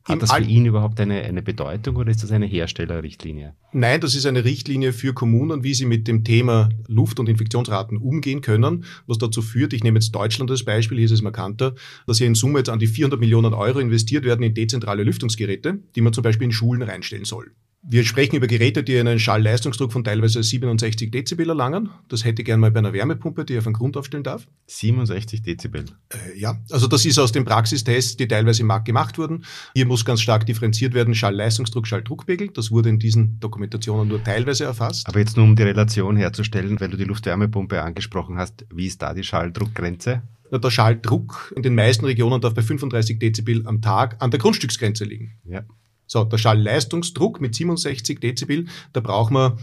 Hat 0.03 0.21
das 0.21 0.31
für 0.31 0.43
ihn 0.43 0.65
überhaupt 0.65 0.99
eine, 0.99 1.21
eine 1.21 1.41
Bedeutung 1.41 1.95
oder 1.95 2.09
ist 2.09 2.23
das 2.23 2.31
eine 2.31 2.45
Herstellerrichtlinie? 2.45 3.55
Nein, 3.71 4.01
das 4.01 4.15
ist 4.15 4.25
eine 4.25 4.43
Richtlinie 4.43 4.93
für 4.93 5.13
Kommunen, 5.13 5.63
wie 5.63 5.73
sie 5.73 5.85
mit 5.85 6.07
dem 6.07 6.23
Thema 6.23 6.69
Luft- 6.87 7.19
und 7.19 7.29
Infektionsraten 7.29 7.97
umgehen 7.97 8.41
können, 8.41 8.85
was 9.05 9.19
dazu 9.19 9.41
führt, 9.41 9.73
ich 9.73 9.83
nehme 9.83 9.99
jetzt 9.99 10.11
Deutschland 10.11 10.49
als 10.49 10.63
Beispiel, 10.63 10.97
hier 10.97 11.05
ist 11.05 11.11
es 11.11 11.21
markanter, 11.21 11.75
dass 12.07 12.17
hier 12.17 12.27
in 12.27 12.35
Summe 12.35 12.59
jetzt 12.59 12.69
an 12.69 12.79
die 12.79 12.87
400 12.87 13.19
Millionen 13.19 13.53
Euro 13.53 13.79
investiert 13.79 14.25
werden 14.25 14.43
in 14.43 14.53
dezentrale 14.53 15.03
Lüftungsgeräte, 15.03 15.79
die 15.95 16.01
man 16.01 16.13
zum 16.13 16.23
Beispiel 16.23 16.45
in 16.45 16.51
Schulen 16.51 16.81
reinstellen 16.81 17.25
soll. 17.25 17.51
Wir 17.83 18.03
sprechen 18.03 18.35
über 18.35 18.45
Geräte, 18.45 18.83
die 18.83 18.99
einen 18.99 19.17
Schallleistungsdruck 19.17 19.91
von 19.91 20.03
teilweise 20.03 20.43
67 20.43 21.09
Dezibel 21.09 21.49
erlangen. 21.49 21.89
Das 22.09 22.23
hätte 22.23 22.43
ich 22.43 22.45
gerne 22.45 22.61
mal 22.61 22.69
bei 22.69 22.77
einer 22.77 22.93
Wärmepumpe, 22.93 23.43
die 23.43 23.55
ich 23.55 23.63
von 23.63 23.73
Grund 23.73 23.97
aufstellen 23.97 24.23
darf. 24.23 24.45
67 24.67 25.41
Dezibel. 25.41 25.85
Äh, 26.09 26.39
ja, 26.39 26.61
also 26.69 26.85
das 26.85 27.05
ist 27.05 27.17
aus 27.17 27.31
den 27.31 27.43
Praxistests, 27.43 28.17
die 28.17 28.27
teilweise 28.27 28.61
im 28.61 28.67
Markt 28.67 28.85
gemacht 28.85 29.17
wurden. 29.17 29.45
Hier 29.73 29.87
muss 29.87 30.05
ganz 30.05 30.21
stark 30.21 30.45
differenziert 30.45 30.93
werden, 30.93 31.15
Schallleistungsdruck, 31.15 31.87
Schalldruckpegel. 31.87 32.49
Das 32.49 32.69
wurde 32.69 32.89
in 32.89 32.99
diesen 32.99 33.39
Dokumentationen 33.39 34.07
nur 34.07 34.23
teilweise 34.23 34.65
erfasst. 34.65 35.07
Aber 35.07 35.17
jetzt 35.17 35.35
nur 35.35 35.45
um 35.45 35.55
die 35.55 35.63
Relation 35.63 36.17
herzustellen, 36.17 36.79
weil 36.79 36.89
du 36.89 36.97
die 36.97 37.05
Luftwärmepumpe 37.05 37.81
angesprochen 37.81 38.37
hast, 38.37 38.63
wie 38.71 38.85
ist 38.85 39.01
da 39.01 39.15
die 39.15 39.23
Schalldruckgrenze? 39.23 40.21
Der 40.51 40.69
Schalldruck 40.69 41.51
in 41.55 41.63
den 41.63 41.73
meisten 41.73 42.05
Regionen 42.05 42.41
darf 42.41 42.53
bei 42.53 42.61
35 42.61 43.17
Dezibel 43.17 43.65
am 43.65 43.81
Tag 43.81 44.17
an 44.19 44.29
der 44.29 44.39
Grundstücksgrenze 44.39 45.05
liegen. 45.05 45.39
Ja. 45.45 45.63
So, 46.11 46.25
der 46.25 46.37
Schallleistungsdruck 46.37 47.39
mit 47.39 47.55
67 47.55 48.19
Dezibel, 48.19 48.65
da 48.91 48.99
braucht 48.99 49.31
man 49.31 49.57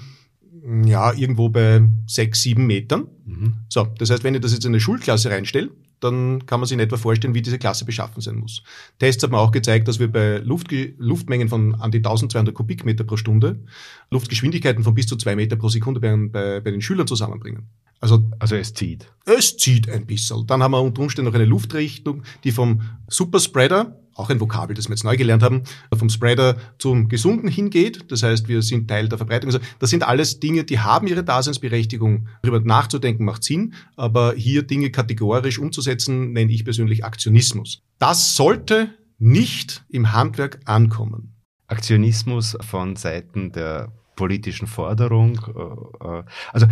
ja 0.86 1.12
irgendwo 1.12 1.50
bei 1.50 1.86
6, 2.06 2.40
7 2.40 2.66
Metern. 2.66 3.06
Mhm. 3.26 3.56
So, 3.68 3.86
das 3.98 4.08
heißt, 4.08 4.24
wenn 4.24 4.34
ich 4.34 4.40
das 4.40 4.54
jetzt 4.54 4.64
in 4.64 4.70
eine 4.70 4.80
Schulklasse 4.80 5.30
reinstelle, 5.30 5.68
dann 6.00 6.46
kann 6.46 6.60
man 6.60 6.66
sich 6.66 6.72
in 6.72 6.80
etwa 6.80 6.96
vorstellen, 6.96 7.34
wie 7.34 7.42
diese 7.42 7.58
Klasse 7.58 7.84
beschaffen 7.84 8.22
sein 8.22 8.36
muss. 8.36 8.62
Tests 8.98 9.22
haben 9.22 9.34
auch 9.34 9.50
gezeigt, 9.50 9.88
dass 9.88 9.98
wir 9.98 10.10
bei 10.10 10.38
Luft, 10.38 10.68
Luftmengen 10.96 11.50
von 11.50 11.74
an 11.74 11.90
die 11.90 11.98
1200 11.98 12.54
Kubikmeter 12.54 13.04
pro 13.04 13.18
Stunde 13.18 13.60
Luftgeschwindigkeiten 14.10 14.84
von 14.84 14.94
bis 14.94 15.06
zu 15.06 15.16
zwei 15.16 15.36
Meter 15.36 15.56
pro 15.56 15.68
Sekunde 15.68 16.00
bei, 16.00 16.16
bei, 16.16 16.60
bei 16.60 16.70
den 16.70 16.80
Schülern 16.80 17.06
zusammenbringen. 17.06 17.68
Also, 18.00 18.24
also 18.38 18.56
es 18.56 18.72
zieht. 18.72 19.12
Es 19.26 19.58
zieht 19.58 19.90
ein 19.90 20.06
bisschen. 20.06 20.46
Dann 20.46 20.62
haben 20.62 20.72
wir 20.72 20.80
unter 20.80 21.02
Umständen 21.02 21.30
noch 21.30 21.34
eine 21.34 21.44
Luftrichtung, 21.44 22.22
die 22.42 22.52
vom 22.52 22.80
Superspreader, 23.08 23.94
auch 24.18 24.30
ein 24.30 24.40
Vokabel, 24.40 24.74
das 24.74 24.88
wir 24.88 24.94
jetzt 24.94 25.04
neu 25.04 25.16
gelernt 25.16 25.42
haben, 25.42 25.62
vom 25.96 26.08
Spreader 26.08 26.56
zum 26.78 27.08
Gesunden 27.08 27.48
hingeht. 27.48 28.10
Das 28.10 28.22
heißt, 28.22 28.48
wir 28.48 28.62
sind 28.62 28.88
Teil 28.88 29.08
der 29.08 29.16
Verbreitung. 29.16 29.48
Also 29.48 29.60
das 29.78 29.90
sind 29.90 30.02
alles 30.02 30.40
Dinge, 30.40 30.64
die 30.64 30.80
haben 30.80 31.06
ihre 31.06 31.22
Daseinsberechtigung. 31.22 32.28
Darüber 32.42 32.60
nachzudenken 32.60 33.24
macht 33.24 33.44
Sinn, 33.44 33.74
aber 33.96 34.34
hier 34.34 34.64
Dinge 34.64 34.90
kategorisch 34.90 35.58
umzusetzen, 35.58 36.32
nenne 36.32 36.52
ich 36.52 36.64
persönlich 36.64 37.04
Aktionismus. 37.04 37.82
Das 37.98 38.34
sollte 38.34 38.90
nicht 39.18 39.84
im 39.88 40.12
Handwerk 40.12 40.60
ankommen. 40.64 41.34
Aktionismus 41.68 42.56
von 42.60 42.96
Seiten 42.96 43.52
der 43.52 43.92
politischen 44.16 44.66
Forderung. 44.66 45.38
Äh, 46.02 46.18
äh, 46.18 46.24
also 46.52 46.66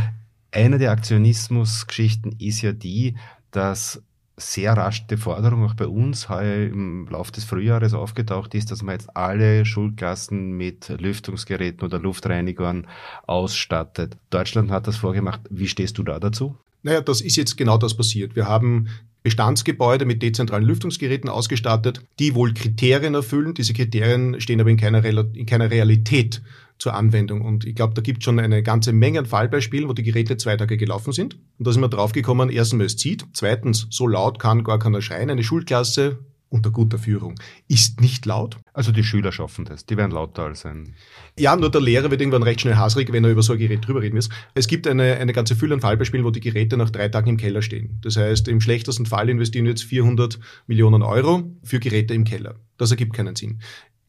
eine 0.50 0.78
der 0.78 0.90
Aktionismusgeschichten 0.90 2.36
ist 2.38 2.62
ja 2.62 2.72
die, 2.72 3.16
dass 3.50 4.02
sehr 4.36 4.76
rasch 4.76 5.06
die 5.06 5.16
Forderung 5.16 5.64
auch 5.64 5.74
bei 5.74 5.86
uns 5.86 6.28
heuer 6.28 6.66
im 6.66 7.08
Laufe 7.08 7.32
des 7.32 7.44
Frühjahres 7.44 7.94
aufgetaucht 7.94 8.54
ist, 8.54 8.70
dass 8.70 8.82
man 8.82 8.94
jetzt 8.94 9.16
alle 9.16 9.64
Schulklassen 9.64 10.52
mit 10.52 10.88
Lüftungsgeräten 10.88 11.82
oder 11.82 11.98
Luftreinigern 11.98 12.86
ausstattet. 13.26 14.16
Deutschland 14.30 14.70
hat 14.70 14.86
das 14.86 14.96
vorgemacht. 14.96 15.40
Wie 15.48 15.68
stehst 15.68 15.96
du 15.98 16.02
da 16.02 16.20
dazu? 16.20 16.56
Naja, 16.82 17.00
das 17.00 17.20
ist 17.20 17.36
jetzt 17.36 17.56
genau 17.56 17.78
das 17.78 17.96
passiert. 17.96 18.36
Wir 18.36 18.46
haben 18.46 18.88
Bestandsgebäude 19.22 20.04
mit 20.04 20.22
dezentralen 20.22 20.64
Lüftungsgeräten 20.64 21.28
ausgestattet, 21.28 22.00
die 22.20 22.34
wohl 22.34 22.54
Kriterien 22.54 23.14
erfüllen. 23.14 23.54
Diese 23.54 23.72
Kriterien 23.72 24.40
stehen 24.40 24.60
aber 24.60 24.70
in 24.70 24.76
keiner, 24.76 25.04
in 25.04 25.46
keiner 25.46 25.70
Realität 25.70 26.42
zur 26.78 26.94
Anwendung. 26.94 27.42
Und 27.42 27.64
ich 27.64 27.74
glaube, 27.74 27.94
da 27.94 28.02
gibt 28.02 28.18
es 28.18 28.24
schon 28.24 28.38
eine 28.38 28.62
ganze 28.62 28.92
Menge 28.92 29.20
an 29.20 29.26
Fallbeispielen, 29.26 29.88
wo 29.88 29.92
die 29.92 30.02
Geräte 30.02 30.36
zwei 30.36 30.56
Tage 30.56 30.76
gelaufen 30.76 31.12
sind. 31.12 31.34
Und 31.58 31.66
da 31.66 31.72
sind 31.72 31.82
wir 31.82 31.88
draufgekommen, 31.88 32.50
erstens, 32.50 32.82
es 32.84 32.96
zieht. 32.96 33.24
Zweitens, 33.32 33.86
so 33.90 34.06
laut 34.06 34.38
kann 34.38 34.64
gar 34.64 34.78
keiner 34.78 35.02
schreien. 35.02 35.30
Eine 35.30 35.44
Schulklasse 35.44 36.18
unter 36.48 36.70
guter 36.70 36.98
Führung 36.98 37.34
ist 37.68 38.00
nicht 38.00 38.24
laut. 38.24 38.56
Also 38.72 38.92
die 38.92 39.02
Schüler 39.04 39.32
schaffen 39.32 39.64
das, 39.64 39.84
die 39.86 39.96
werden 39.96 40.12
lauter 40.12 40.44
als 40.44 40.64
ein... 40.64 40.94
Ja, 41.38 41.56
nur 41.56 41.70
der 41.70 41.80
Lehrer 41.80 42.10
wird 42.10 42.20
irgendwann 42.20 42.42
recht 42.42 42.60
schnell 42.60 42.76
hasrig, 42.76 43.12
wenn 43.12 43.24
er 43.24 43.30
über 43.30 43.42
so 43.42 43.52
ein 43.52 43.58
Gerät 43.58 43.86
drüber 43.86 44.00
reden 44.00 44.16
muss. 44.16 44.28
Es 44.54 44.68
gibt 44.68 44.86
eine, 44.86 45.16
eine 45.16 45.32
ganze 45.32 45.56
Fülle 45.56 45.74
an 45.74 45.80
Fallbeispielen, 45.80 46.24
wo 46.24 46.30
die 46.30 46.40
Geräte 46.40 46.76
nach 46.76 46.90
drei 46.90 47.08
Tagen 47.08 47.30
im 47.30 47.36
Keller 47.36 47.62
stehen. 47.62 47.98
Das 48.02 48.16
heißt, 48.16 48.48
im 48.48 48.60
schlechtesten 48.60 49.06
Fall 49.06 49.28
investieren 49.28 49.64
wir 49.64 49.72
jetzt 49.72 49.84
400 49.84 50.38
Millionen 50.66 51.02
Euro 51.02 51.50
für 51.62 51.80
Geräte 51.80 52.14
im 52.14 52.24
Keller. 52.24 52.54
Das 52.78 52.90
ergibt 52.90 53.14
keinen 53.14 53.34
Sinn. 53.34 53.60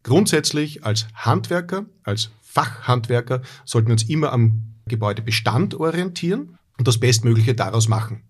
Grundsätzlich 0.03 0.85
als 0.85 1.07
Handwerker, 1.15 1.85
als 2.03 2.29
Fachhandwerker 2.57 3.41
sollten 3.65 3.91
uns 3.91 4.03
immer 4.03 4.33
am 4.33 4.73
Gebäudebestand 4.87 5.75
orientieren 5.75 6.57
und 6.79 6.87
das 6.87 6.99
Bestmögliche 6.99 7.53
daraus 7.53 7.87
machen. 7.87 8.23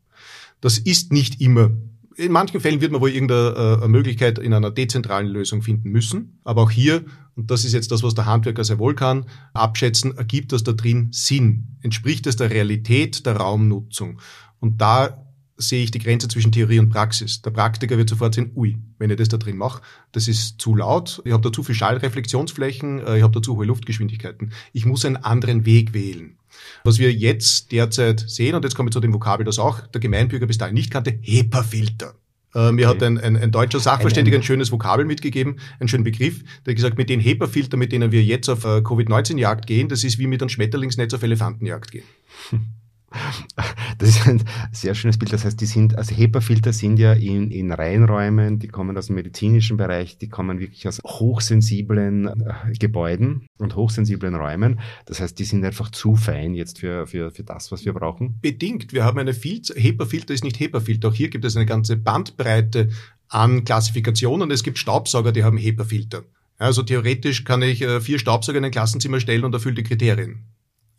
Das 0.60 0.78
ist 0.78 1.14
nicht 1.14 1.40
immer 1.40 1.72
in 2.18 2.32
manchen 2.32 2.60
Fällen 2.60 2.82
wird 2.82 2.92
man 2.92 3.00
wohl 3.00 3.12
irgendeine 3.12 3.80
äh, 3.84 3.88
Möglichkeit 3.88 4.40
in 4.40 4.52
einer 4.52 4.72
dezentralen 4.72 5.28
Lösung 5.28 5.62
finden 5.62 5.92
müssen. 5.92 6.40
Aber 6.44 6.64
auch 6.64 6.72
hier, 6.72 7.06
und 7.36 7.52
das 7.52 7.64
ist 7.64 7.74
jetzt 7.74 7.92
das, 7.92 8.02
was 8.02 8.16
der 8.16 8.26
Handwerker 8.26 8.64
sehr 8.64 8.80
wohl 8.80 8.96
kann, 8.96 9.26
abschätzen, 9.54 10.18
ergibt 10.18 10.52
das 10.52 10.64
da 10.64 10.72
drin 10.72 11.10
Sinn? 11.12 11.78
Entspricht 11.82 12.26
es 12.26 12.36
der 12.36 12.50
Realität 12.50 13.28
der 13.28 13.38
Raumnutzung? 13.38 14.20
Und 14.60 14.82
da 14.82 15.27
sehe 15.58 15.84
ich 15.84 15.92
die 15.92 16.00
Grenze 16.00 16.28
zwischen 16.28 16.52
Theorie 16.52 16.80
und 16.80 16.90
Praxis. 16.90 17.42
Der 17.42 17.52
Praktiker 17.52 17.98
wird 17.98 18.10
sofort 18.10 18.36
sehen, 18.36 18.52
ui, 18.56 18.78
wenn 19.00 19.10
ich 19.10 19.18
das 19.18 19.30
da 19.30 19.38
drin 19.38 19.58
mache, 19.58 19.82
das 20.12 20.28
ist 20.28 20.62
zu 20.62 20.76
laut, 20.76 21.22
ich 21.26 21.34
habe 21.34 21.44
da 21.44 21.52
zu 21.52 21.64
viel 21.64 21.76
Schallreflexionsflächen, 21.76 23.00
äh, 23.00 23.18
ich 23.18 23.24
habe 23.24 23.34
da 23.34 23.42
zu 23.42 23.58
hohe 23.58 23.66
Luftgeschwindigkeiten. 23.66 24.54
Ich 24.74 24.86
muss 24.86 25.04
einen 25.04 25.18
anderen 25.18 25.66
Weg 25.66 25.94
wählen. 25.94 26.38
Was 26.84 27.00
wir 27.00 27.12
jetzt 27.12 27.72
derzeit 27.72 28.20
sehen, 28.28 28.56
und 28.56 28.64
jetzt 28.64 28.76
komme 28.76 28.90
ich 28.90 28.94
zu 28.94 29.00
dem 29.00 29.14
Vokabel, 29.14 29.46
das 29.46 29.60
auch 29.60 29.82
der 29.88 30.02
Gemeinbürger 30.02 30.48
bis 30.48 30.58
dahin 30.58 30.76
nicht 30.76 30.92
kannte, 30.92 31.18
HEPA-Filter. 31.22 32.16
Äh, 32.56 32.72
mir 32.72 32.88
okay. 32.88 32.96
hat 32.96 33.04
ein, 33.04 33.18
ein, 33.18 33.36
ein 33.38 33.52
deutscher 33.52 33.80
Sachverständiger 33.80 34.38
ein, 34.38 34.44
schönes 34.44 34.72
Vokabel 34.72 35.06
mitgegeben, 35.06 35.60
einen 35.80 35.90
schönen 35.90 36.04
Begriff, 36.04 36.44
der 36.66 36.72
hat 36.72 36.76
gesagt, 36.76 36.98
mit 36.98 37.10
den 37.10 37.20
HEPA-Filtern, 37.20 37.80
mit 37.80 37.92
denen 37.92 38.12
wir 38.12 38.24
jetzt 38.24 38.50
auf 38.50 38.64
äh, 38.64 38.82
Covid-19-Jagd 38.82 39.68
gehen, 39.68 39.90
das 39.90 40.04
ist 40.04 40.18
wie 40.18 40.28
mit 40.28 40.42
einem 40.42 40.50
Schmetterlingsnetz 40.50 41.14
auf 41.14 41.24
Elefantenjagd 41.24 41.92
gehen. 41.92 42.06
Das 43.98 44.10
ist 44.10 44.28
ein 44.28 44.44
sehr 44.72 44.94
schönes 44.94 45.18
Bild. 45.18 45.34
Das 45.34 45.44
heißt, 45.44 45.60
die 45.60 45.66
sind, 45.66 45.98
also 45.98 46.14
HEPA-Filter 46.16 46.72
sind 46.72 47.00
ja 47.00 47.14
in, 47.14 47.50
in 47.50 47.72
Reinräumen, 47.72 48.60
die 48.60 48.68
kommen 48.68 48.96
aus 48.96 49.08
dem 49.08 49.16
medizinischen 49.16 49.78
Bereich, 49.78 50.18
die 50.20 50.30
kommen 50.30 50.60
wirklich 50.60 50.88
aus 50.88 51.02
hochsensiblen 51.04 52.28
äh, 52.28 52.74
Gebäuden 52.78 53.48
und 53.58 53.76
hochsensiblen 53.76 54.36
Räumen. 54.36 54.80
Das 55.06 55.20
heißt, 55.20 55.40
die 55.40 55.46
sind 55.46 55.66
einfach 55.66 55.90
zu 55.90 56.16
fein 56.16 56.54
jetzt 56.54 56.80
für, 56.80 57.08
für, 57.08 57.32
für 57.32 57.44
das, 57.44 57.72
was 57.72 57.86
wir 57.86 57.94
brauchen. 57.94 58.40
Bedingt. 58.40 58.94
Wir 58.94 59.04
haben 59.04 59.18
eine 59.18 59.34
Vielzahl, 59.34 59.78
HEPA-Filter 59.78 60.34
ist 60.34 60.44
nicht 60.44 60.60
HEPA-Filter. 60.60 61.10
Auch 61.10 61.16
hier 61.16 61.30
gibt 61.30 61.46
es 61.46 61.56
eine 61.56 61.66
ganze 61.66 61.98
Bandbreite 61.98 62.90
an 63.30 63.64
Klassifikationen. 63.64 64.52
Es 64.52 64.64
gibt 64.64 64.78
Staubsauger, 64.78 65.32
die 65.32 65.44
haben 65.44 65.58
HEPA-Filter. 65.58 66.24
Also 66.60 66.84
theoretisch 66.84 67.44
kann 67.44 67.62
ich 67.62 67.82
äh, 67.82 68.02
vier 68.02 68.20
Staubsauger 68.20 68.58
in 68.60 68.66
ein 68.66 68.72
Klassenzimmer 68.72 69.20
stellen 69.20 69.44
und 69.44 69.54
erfülle 69.54 69.76
die 69.76 69.84
Kriterien. 69.84 70.44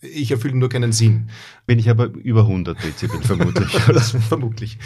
Ich 0.01 0.31
erfülle 0.31 0.57
nur 0.57 0.69
keinen 0.69 0.93
Sinn. 0.93 1.31
Bin 1.67 1.79
ich 1.79 1.91
aber 1.91 2.07
über 2.07 2.43
100 2.43 2.83
Dezibel, 2.83 3.21
vermutlich. 3.23 3.71
vermutlich. 4.29 4.79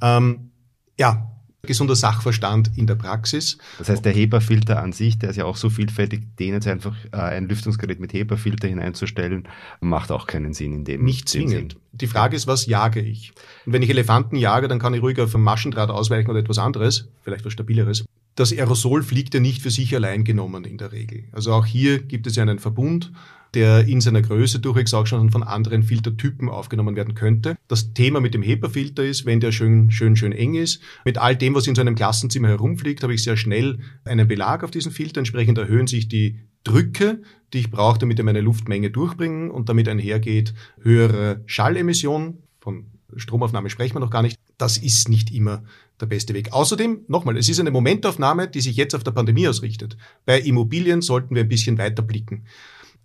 Ähm, 0.00 0.50
ja, 0.98 1.32
gesunder 1.64 1.94
Sachverstand 1.94 2.72
in 2.76 2.86
der 2.88 2.96
Praxis. 2.96 3.56
Das 3.78 3.88
heißt, 3.88 4.04
der 4.04 4.12
HEPA-Filter 4.12 4.82
an 4.82 4.92
sich, 4.92 5.18
der 5.18 5.30
ist 5.30 5.36
ja 5.36 5.44
auch 5.44 5.56
so 5.56 5.70
vielfältig, 5.70 6.36
den 6.38 6.54
jetzt 6.54 6.66
einfach 6.66 6.96
äh, 7.12 7.16
ein 7.16 7.48
Lüftungsgerät 7.48 8.00
mit 8.00 8.12
HEPA-Filter 8.12 8.66
hineinzustellen, 8.66 9.48
macht 9.80 10.10
auch 10.10 10.26
keinen 10.26 10.54
Sinn 10.54 10.72
in 10.72 10.84
dem 10.84 11.04
Nicht 11.04 11.28
zwingend. 11.28 11.72
Sinn. 11.72 11.80
Die 11.92 12.06
Frage 12.08 12.36
ist, 12.36 12.48
was 12.48 12.66
jage 12.66 13.00
ich? 13.00 13.32
Und 13.64 13.72
wenn 13.72 13.82
ich 13.82 13.90
Elefanten 13.90 14.36
jage, 14.36 14.66
dann 14.66 14.80
kann 14.80 14.92
ich 14.94 15.02
ruhig 15.02 15.20
auf 15.20 15.34
einem 15.34 15.44
Maschendraht 15.44 15.90
ausweichen 15.90 16.30
oder 16.30 16.40
etwas 16.40 16.58
anderes, 16.58 17.08
vielleicht 17.22 17.44
was 17.44 17.52
Stabileres. 17.52 18.04
das 18.34 18.52
Aerosol 18.52 19.02
fliegt 19.04 19.34
ja 19.34 19.40
nicht 19.40 19.62
für 19.62 19.70
sich 19.70 19.94
allein 19.94 20.24
genommen 20.24 20.64
in 20.64 20.78
der 20.78 20.90
Regel. 20.90 21.24
Also 21.30 21.52
auch 21.52 21.66
hier 21.66 22.02
gibt 22.02 22.26
es 22.26 22.34
ja 22.34 22.42
einen 22.42 22.58
Verbund, 22.58 23.12
der 23.54 23.86
in 23.86 24.00
seiner 24.00 24.22
Größe 24.22 24.60
durchwegs 24.60 24.94
auch 24.94 25.06
schon 25.06 25.30
von 25.30 25.42
anderen 25.42 25.82
Filtertypen 25.82 26.48
aufgenommen 26.48 26.96
werden 26.96 27.14
könnte. 27.14 27.56
Das 27.68 27.92
Thema 27.92 28.20
mit 28.20 28.34
dem 28.34 28.42
HEPA-Filter 28.42 29.04
ist, 29.04 29.26
wenn 29.26 29.40
der 29.40 29.52
schön, 29.52 29.90
schön, 29.90 30.16
schön 30.16 30.32
eng 30.32 30.54
ist, 30.54 30.80
mit 31.04 31.18
all 31.18 31.36
dem, 31.36 31.54
was 31.54 31.66
in 31.66 31.74
so 31.74 31.80
einem 31.82 31.94
Klassenzimmer 31.94 32.48
herumfliegt, 32.48 33.02
habe 33.02 33.14
ich 33.14 33.22
sehr 33.22 33.36
schnell 33.36 33.78
einen 34.04 34.26
Belag 34.26 34.64
auf 34.64 34.70
diesen 34.70 34.92
Filter. 34.92 35.18
Entsprechend 35.18 35.58
erhöhen 35.58 35.86
sich 35.86 36.08
die 36.08 36.38
Drücke, 36.64 37.22
die 37.52 37.58
ich 37.58 37.70
brauche, 37.70 37.98
damit 37.98 38.18
er 38.18 38.24
meine 38.24 38.40
Luftmenge 38.40 38.90
durchbringen 38.90 39.50
und 39.50 39.68
damit 39.68 39.88
einhergeht 39.88 40.54
höhere 40.80 41.42
Schallemission. 41.46 42.38
Von 42.60 42.86
Stromaufnahme 43.16 43.68
sprechen 43.68 43.96
wir 43.96 44.00
noch 44.00 44.10
gar 44.10 44.22
nicht. 44.22 44.38
Das 44.56 44.78
ist 44.78 45.08
nicht 45.08 45.32
immer 45.32 45.64
der 46.00 46.06
beste 46.06 46.34
Weg. 46.34 46.52
Außerdem, 46.52 47.00
nochmal, 47.08 47.36
es 47.36 47.48
ist 47.48 47.60
eine 47.60 47.70
Momentaufnahme, 47.70 48.48
die 48.48 48.60
sich 48.60 48.76
jetzt 48.76 48.94
auf 48.94 49.04
der 49.04 49.10
Pandemie 49.10 49.48
ausrichtet. 49.48 49.96
Bei 50.24 50.40
Immobilien 50.40 51.02
sollten 51.02 51.34
wir 51.34 51.42
ein 51.42 51.48
bisschen 51.48 51.78
weiter 51.78 52.02
blicken. 52.02 52.44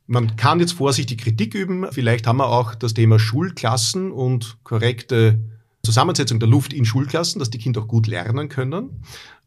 Man 0.08 0.38
kann 0.38 0.62
jetzt 0.62 0.74
vorsichtig 0.74 1.20
Kritik 1.20 1.54
üben. 1.54 1.86
Vielleicht 1.92 2.28
haben 2.28 2.38
wir 2.38 2.48
auch 2.48 2.76
das 2.76 2.94
Thema 2.94 3.20
Schulklassen 3.20 4.12
und 4.12 4.58
korrekte 4.64 5.40
Zusammensetzung 5.84 6.40
der 6.40 6.48
Luft 6.48 6.74
in 6.74 6.86
Schulklassen, 6.86 7.40
dass 7.40 7.50
die 7.50 7.58
Kinder 7.58 7.82
auch 7.82 7.88
gut 7.88 8.08
lernen 8.08 8.48
können 8.48 9.02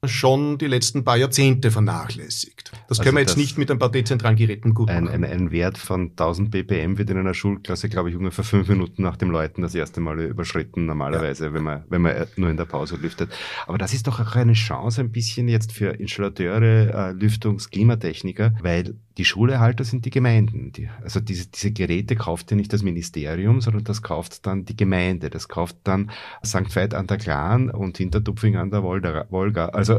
schon 0.04 0.56
die 0.56 0.66
letzten 0.66 1.04
paar 1.04 1.18
Jahrzehnte 1.18 1.70
vernachlässigt. 1.70 2.72
Das 2.88 2.98
also 2.98 3.02
können 3.02 3.16
wir 3.16 3.20
jetzt 3.20 3.36
nicht 3.36 3.58
mit 3.58 3.70
ein 3.70 3.78
paar 3.78 3.90
dezentralen 3.90 4.36
Geräten 4.36 4.72
gut 4.72 4.88
ein, 4.88 5.04
machen. 5.04 5.24
Ein, 5.24 5.30
ein 5.30 5.50
Wert 5.50 5.76
von 5.76 6.10
1000 6.10 6.50
ppm 6.50 6.96
wird 6.96 7.10
in 7.10 7.18
einer 7.18 7.34
Schulklasse, 7.34 7.90
glaube 7.90 8.08
ich, 8.08 8.16
ungefähr 8.16 8.44
fünf 8.44 8.68
Minuten 8.68 9.02
nach 9.02 9.16
dem 9.16 9.30
Läuten 9.30 9.60
das 9.60 9.74
erste 9.74 10.00
Mal 10.00 10.20
überschritten, 10.20 10.86
normalerweise, 10.86 11.46
ja. 11.46 11.52
wenn, 11.52 11.62
man, 11.62 11.84
wenn 11.90 12.00
man 12.00 12.14
nur 12.36 12.48
in 12.48 12.56
der 12.56 12.64
Pause 12.64 12.96
lüftet. 12.96 13.30
Aber 13.66 13.76
das 13.76 13.92
ist 13.92 14.06
doch 14.06 14.20
auch 14.20 14.36
eine 14.36 14.54
Chance 14.54 15.02
ein 15.02 15.12
bisschen 15.12 15.48
jetzt 15.48 15.72
für 15.72 15.90
Installateure, 15.90 16.62
äh, 16.62 17.12
Lüftungs-, 17.12 17.68
Klimatechniker, 17.70 18.54
weil 18.62 18.94
die 19.20 19.26
Schulerhalter 19.26 19.84
sind 19.84 20.06
die 20.06 20.10
Gemeinden. 20.10 20.72
Die, 20.72 20.88
also 21.02 21.20
diese, 21.20 21.48
diese 21.48 21.72
Geräte 21.72 22.16
kauft 22.16 22.50
ja 22.50 22.56
nicht 22.56 22.72
das 22.72 22.82
Ministerium, 22.82 23.60
sondern 23.60 23.84
das 23.84 24.00
kauft 24.00 24.46
dann 24.46 24.64
die 24.64 24.74
Gemeinde. 24.74 25.28
Das 25.28 25.46
kauft 25.46 25.76
dann 25.84 26.10
St. 26.42 26.74
Veit 26.74 26.94
an 26.94 27.06
der 27.06 27.18
Klan 27.18 27.68
und 27.68 27.98
Hintertupfing 27.98 28.56
an 28.56 28.70
der 28.70 28.82
Wolga. 28.82 29.66
Also 29.66 29.98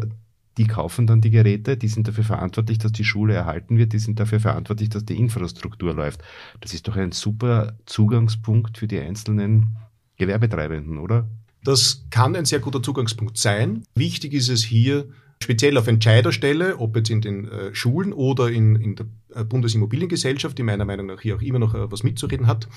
die 0.57 0.65
kaufen 0.65 1.05
dann 1.05 1.21
die 1.21 1.29
Geräte, 1.29 1.77
die 1.77 1.87
sind 1.87 2.07
dafür 2.07 2.23
verantwortlich, 2.23 2.79
dass 2.79 2.93
die 2.93 3.03
Schule 3.03 3.35
erhalten 3.35 3.77
wird, 3.77 3.93
die 3.93 3.99
sind 3.99 4.19
dafür 4.19 4.39
verantwortlich, 4.39 4.89
dass 4.89 5.05
die 5.05 5.19
Infrastruktur 5.19 5.93
läuft. 5.93 6.23
Das 6.59 6.73
ist 6.73 6.87
doch 6.87 6.95
ein 6.95 7.11
super 7.11 7.77
Zugangspunkt 7.85 8.79
für 8.79 8.87
die 8.87 8.99
einzelnen 8.99 9.77
Gewerbetreibenden, 10.17 10.97
oder? 10.97 11.29
Das 11.63 12.07
kann 12.09 12.35
ein 12.35 12.45
sehr 12.45 12.59
guter 12.59 12.81
Zugangspunkt 12.81 13.37
sein. 13.37 13.83
Wichtig 13.93 14.33
ist 14.33 14.49
es 14.49 14.63
hier, 14.63 15.09
speziell 15.43 15.77
auf 15.77 15.87
Entscheiderstelle, 15.87 16.77
ob 16.77 16.95
jetzt 16.95 17.09
in 17.09 17.21
den 17.21 17.47
äh, 17.47 17.73
Schulen 17.73 18.13
oder 18.13 18.49
in, 18.49 18.75
in 18.75 18.95
der 18.95 19.05
äh, 19.35 19.43
Bundesimmobiliengesellschaft, 19.43 20.57
die 20.57 20.63
meiner 20.63 20.85
Meinung 20.85 21.07
nach 21.07 21.21
hier 21.21 21.35
auch 21.35 21.41
immer 21.41 21.59
noch 21.59 21.73
äh, 21.73 21.91
was 21.91 22.03
mitzureden 22.03 22.47
hat, 22.47 22.67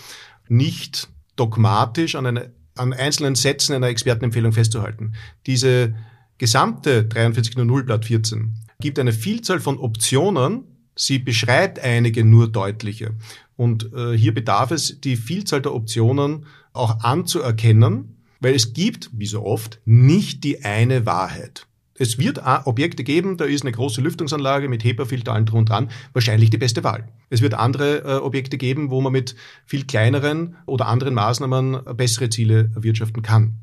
nicht 0.48 1.08
dogmatisch 1.36 2.14
an, 2.14 2.26
eine, 2.26 2.52
an 2.76 2.92
einzelnen 2.92 3.34
Sätzen 3.34 3.74
einer 3.74 3.88
Expertenempfehlung 3.88 4.52
festzuhalten. 4.52 5.14
Diese 5.46 5.94
gesamte 6.38 7.02
43.00 7.02 7.82
Blatt 7.82 8.04
14 8.04 8.54
gibt 8.80 8.98
eine 8.98 9.12
Vielzahl 9.12 9.60
von 9.60 9.78
Optionen. 9.78 10.64
Sie 10.96 11.18
beschreibt 11.18 11.80
einige 11.80 12.24
nur 12.24 12.50
deutlicher. 12.50 13.10
Und 13.56 13.92
äh, 13.94 14.16
hier 14.16 14.34
bedarf 14.34 14.70
es, 14.70 15.00
die 15.00 15.16
Vielzahl 15.16 15.62
der 15.62 15.74
Optionen 15.74 16.46
auch 16.72 17.00
anzuerkennen, 17.00 18.16
weil 18.40 18.54
es 18.54 18.74
gibt, 18.74 19.10
wie 19.12 19.26
so 19.26 19.44
oft, 19.44 19.80
nicht 19.84 20.44
die 20.44 20.64
eine 20.64 21.06
Wahrheit. 21.06 21.66
Es 21.96 22.18
wird 22.18 22.40
Objekte 22.64 23.04
geben, 23.04 23.36
da 23.36 23.44
ist 23.44 23.62
eine 23.62 23.72
große 23.72 24.00
Lüftungsanlage 24.00 24.68
mit 24.68 24.82
HEPA-Filter 24.82 25.32
allen 25.32 25.46
drum 25.46 25.60
und 25.60 25.68
dran, 25.68 25.90
wahrscheinlich 26.12 26.50
die 26.50 26.58
beste 26.58 26.82
Wahl. 26.82 27.08
Es 27.30 27.40
wird 27.40 27.54
andere 27.54 27.98
äh, 27.98 28.16
Objekte 28.16 28.58
geben, 28.58 28.90
wo 28.90 29.00
man 29.00 29.12
mit 29.12 29.36
viel 29.64 29.84
kleineren 29.84 30.56
oder 30.66 30.86
anderen 30.86 31.14
Maßnahmen 31.14 31.96
bessere 31.96 32.30
Ziele 32.30 32.70
erwirtschaften 32.74 33.22
kann. 33.22 33.60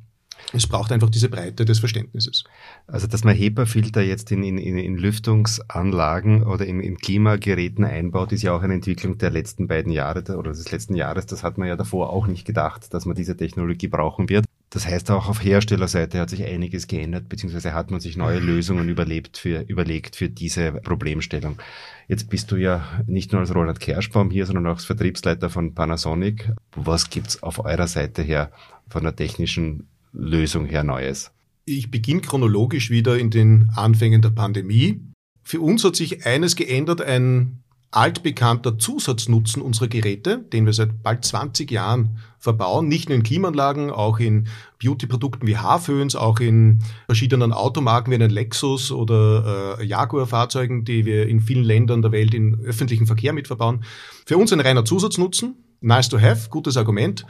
Es 0.53 0.67
braucht 0.67 0.91
einfach 0.91 1.09
diese 1.09 1.29
Breite 1.29 1.65
des 1.65 1.79
Verständnisses. 1.79 2.43
Also, 2.87 3.07
dass 3.07 3.23
man 3.23 3.35
HEPA-Filter 3.35 4.01
jetzt 4.01 4.31
in, 4.31 4.43
in, 4.43 4.57
in 4.57 4.97
Lüftungsanlagen 4.97 6.43
oder 6.43 6.65
in, 6.65 6.81
in 6.81 6.97
Klimageräten 6.97 7.85
einbaut, 7.85 8.31
ist 8.31 8.41
ja 8.41 8.53
auch 8.53 8.61
eine 8.61 8.73
Entwicklung 8.73 9.17
der 9.17 9.29
letzten 9.29 9.67
beiden 9.67 9.91
Jahre 9.91 10.37
oder 10.37 10.51
des 10.51 10.71
letzten 10.71 10.95
Jahres. 10.95 11.25
Das 11.25 11.43
hat 11.43 11.57
man 11.57 11.67
ja 11.67 11.75
davor 11.75 12.11
auch 12.11 12.27
nicht 12.27 12.45
gedacht, 12.45 12.93
dass 12.93 13.05
man 13.05 13.15
diese 13.15 13.37
Technologie 13.37 13.87
brauchen 13.87 14.29
wird. 14.29 14.45
Das 14.73 14.87
heißt, 14.87 15.11
auch 15.11 15.27
auf 15.27 15.43
Herstellerseite 15.43 16.17
hat 16.17 16.29
sich 16.29 16.45
einiges 16.45 16.87
geändert, 16.87 17.27
beziehungsweise 17.27 17.73
hat 17.73 17.91
man 17.91 17.99
sich 17.99 18.15
neue 18.15 18.39
Lösungen 18.39 18.87
überlebt 18.87 19.37
für, 19.37 19.65
überlegt 19.67 20.15
für 20.15 20.29
diese 20.29 20.71
Problemstellung. 20.71 21.59
Jetzt 22.07 22.29
bist 22.29 22.49
du 22.51 22.55
ja 22.55 23.03
nicht 23.05 23.33
nur 23.33 23.41
als 23.41 23.53
Roland 23.53 23.81
Kerschbaum 23.81 24.31
hier, 24.31 24.45
sondern 24.45 24.67
auch 24.67 24.75
als 24.75 24.85
Vertriebsleiter 24.85 25.49
von 25.49 25.75
Panasonic. 25.75 26.53
Was 26.73 27.09
gibt's 27.09 27.43
auf 27.43 27.59
eurer 27.59 27.87
Seite 27.87 28.21
her 28.21 28.49
von 28.87 29.03
der 29.03 29.13
technischen 29.13 29.87
Lösung 30.13 30.65
her 30.65 30.85
Neues? 30.85 31.31
Ich 31.65 31.91
beginne 31.91 32.21
chronologisch 32.21 32.89
wieder 32.89 33.19
in 33.19 33.29
den 33.29 33.71
Anfängen 33.75 34.21
der 34.21 34.29
Pandemie. 34.29 35.01
Für 35.43 35.59
uns 35.59 35.83
hat 35.83 35.97
sich 35.97 36.25
eines 36.25 36.55
geändert, 36.55 37.01
ein 37.01 37.61
altbekannter 37.91 38.79
Zusatznutzen 38.79 39.61
unserer 39.61 39.89
Geräte, 39.89 40.39
den 40.39 40.65
wir 40.65 40.73
seit 40.73 41.03
bald 41.03 41.25
20 41.25 41.69
Jahren 41.69 42.19
verbauen, 42.39 42.87
nicht 42.87 43.09
nur 43.09 43.17
in 43.17 43.23
Klimaanlagen, 43.23 43.91
auch 43.91 44.19
in 44.19 44.47
Beauty-Produkten 44.81 45.45
wie 45.45 45.57
Haarföhns, 45.57 46.15
auch 46.15 46.39
in 46.39 46.79
verschiedenen 47.05 47.51
Automarken 47.51 48.11
wie 48.11 48.15
einen 48.15 48.31
Lexus 48.31 48.91
oder 48.91 49.77
äh, 49.79 49.85
Jaguar-Fahrzeugen, 49.85 50.85
die 50.85 51.05
wir 51.05 51.27
in 51.27 51.41
vielen 51.41 51.65
Ländern 51.65 52.01
der 52.01 52.13
Welt 52.13 52.33
in 52.33 52.59
öffentlichen 52.61 53.07
Verkehr 53.07 53.33
mit 53.33 53.47
verbauen. 53.47 53.83
Für 54.25 54.37
uns 54.37 54.53
ein 54.53 54.61
reiner 54.61 54.85
Zusatznutzen, 54.85 55.55
nice 55.81 56.07
to 56.07 56.19
have, 56.19 56.49
gutes 56.49 56.77
Argument, 56.77 57.25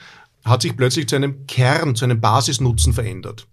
hat 0.45 0.61
sich 0.61 0.77
plötzlich 0.77 1.07
zu 1.07 1.15
einem 1.15 1.47
Kern, 1.47 1.95
zu 1.95 2.05
einem 2.05 2.21
Basisnutzen 2.21 2.93
verändert. 2.93 3.47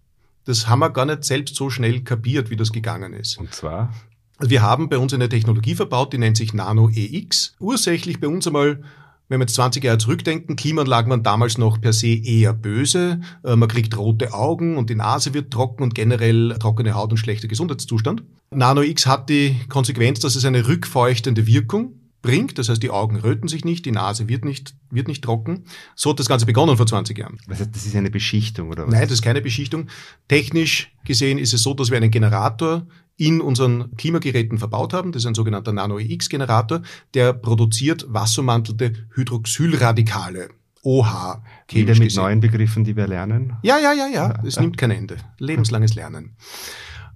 Das 0.44 0.68
haben 0.68 0.79
wir 0.79 0.90
gar 0.90 1.07
nicht 1.07 1.25
selbst 1.25 1.57
so 1.57 1.71
schnell 1.71 2.01
kapiert, 2.01 2.51
wie 2.51 2.57
das 2.57 2.73
gegangen 2.73 3.14
ist. 3.14 3.38
Und 3.38 3.53
zwar? 3.55 3.92
Wir 4.40 4.62
haben 4.62 4.88
bei 4.88 4.98
uns 4.98 5.12
eine 5.12 5.29
Technologie 5.29 5.74
verbaut, 5.74 6.12
die 6.12 6.18
nennt 6.18 6.37
sich 6.37 6.55
Nano 6.55 6.90
EX. 6.90 7.55
Ursächlich 7.59 8.20
bei 8.20 8.29
uns 8.29 8.46
einmal 8.46 8.81
wenn 9.29 9.40
wir 9.40 9.44
jetzt 9.44 9.55
20 9.57 9.85
Jahre 9.85 9.98
zurückdenken, 9.98 10.57
Klimaanlagen 10.57 11.11
waren 11.11 11.22
damals 11.22 11.59
noch 11.59 11.81
per 11.81 11.92
se 11.92 12.09
eher 12.09 12.55
böse. 12.55 13.20
Äh, 13.44 13.57
man 13.57 13.68
kriegt 13.68 13.96
rote 13.96 14.33
Augen 14.33 14.79
und 14.79 14.88
die 14.90 14.94
Nase 14.94 15.35
wird 15.35 15.53
trocken 15.53 15.83
und 15.83 15.94
generell 15.94 16.57
trockene 16.59 16.94
Haut 16.94 17.11
und 17.11 17.18
schlechter 17.18 17.46
Gesundheitszustand. 17.46 18.22
Nano 18.51 18.83
X 18.83 19.07
hat 19.07 19.29
die 19.29 19.57
Konsequenz, 19.68 20.20
dass 20.20 20.35
es 20.35 20.44
eine 20.44 20.66
rückfeuchtende 20.66 21.46
Wirkung 21.46 21.92
bringt. 22.22 22.59
Das 22.59 22.68
heißt, 22.70 22.83
die 22.83 22.90
Augen 22.90 23.16
röten 23.16 23.48
sich 23.48 23.64
nicht, 23.64 23.85
die 23.85 23.92
Nase 23.92 24.29
wird 24.29 24.44
nicht, 24.44 24.74
wird 24.90 25.09
nicht 25.09 25.22
trocken. 25.22 25.64
So 25.94 26.11
hat 26.11 26.18
das 26.18 26.29
Ganze 26.29 26.46
begonnen 26.46 26.77
vor 26.79 26.87
20 26.87 27.16
Jahren. 27.18 27.38
Was 27.46 27.61
heißt, 27.61 27.74
das 27.74 27.85
ist 27.85 27.96
eine 27.96 28.11
Beschichtung, 28.11 28.70
oder 28.70 28.87
was? 28.87 28.92
Nein, 28.92 29.03
das 29.03 29.12
ist 29.12 29.22
keine 29.22 29.42
Beschichtung. 29.42 29.88
Technisch 30.29 30.90
gesehen 31.05 31.38
ist 31.38 31.53
es 31.53 31.62
so, 31.62 31.74
dass 31.74 31.90
wir 31.90 31.98
einen 31.98 32.11
Generator 32.11 32.87
in 33.18 33.40
unseren 33.40 33.94
Klimageräten 33.96 34.59
verbaut 34.59 34.94
haben. 34.94 35.12
Das 35.12 35.22
ist 35.22 35.26
ein 35.26 35.35
sogenannter 35.35 35.72
Nano-EX-Generator, 35.72 36.83
der 37.14 37.33
produziert 37.35 38.07
wassermantelte 38.09 38.92
Hydroxylradikale. 39.14 40.48
OH. 40.85 41.42
Wieder 41.68 41.94
mit 41.94 42.04
gesehen. 42.04 42.22
neuen 42.22 42.40
Begriffen, 42.40 42.85
die 42.85 42.96
wir 42.96 43.09
lernen? 43.09 43.57
Ja, 43.62 43.78
ja, 43.78 43.92
ja, 43.92 44.07
ja. 44.07 44.42
Es 44.44 44.54
ja. 44.54 44.62
nimmt 44.62 44.78
kein 44.78 44.92
Ende. 44.92 45.16
Lebenslanges 45.38 45.96
Lernen. 45.96 46.37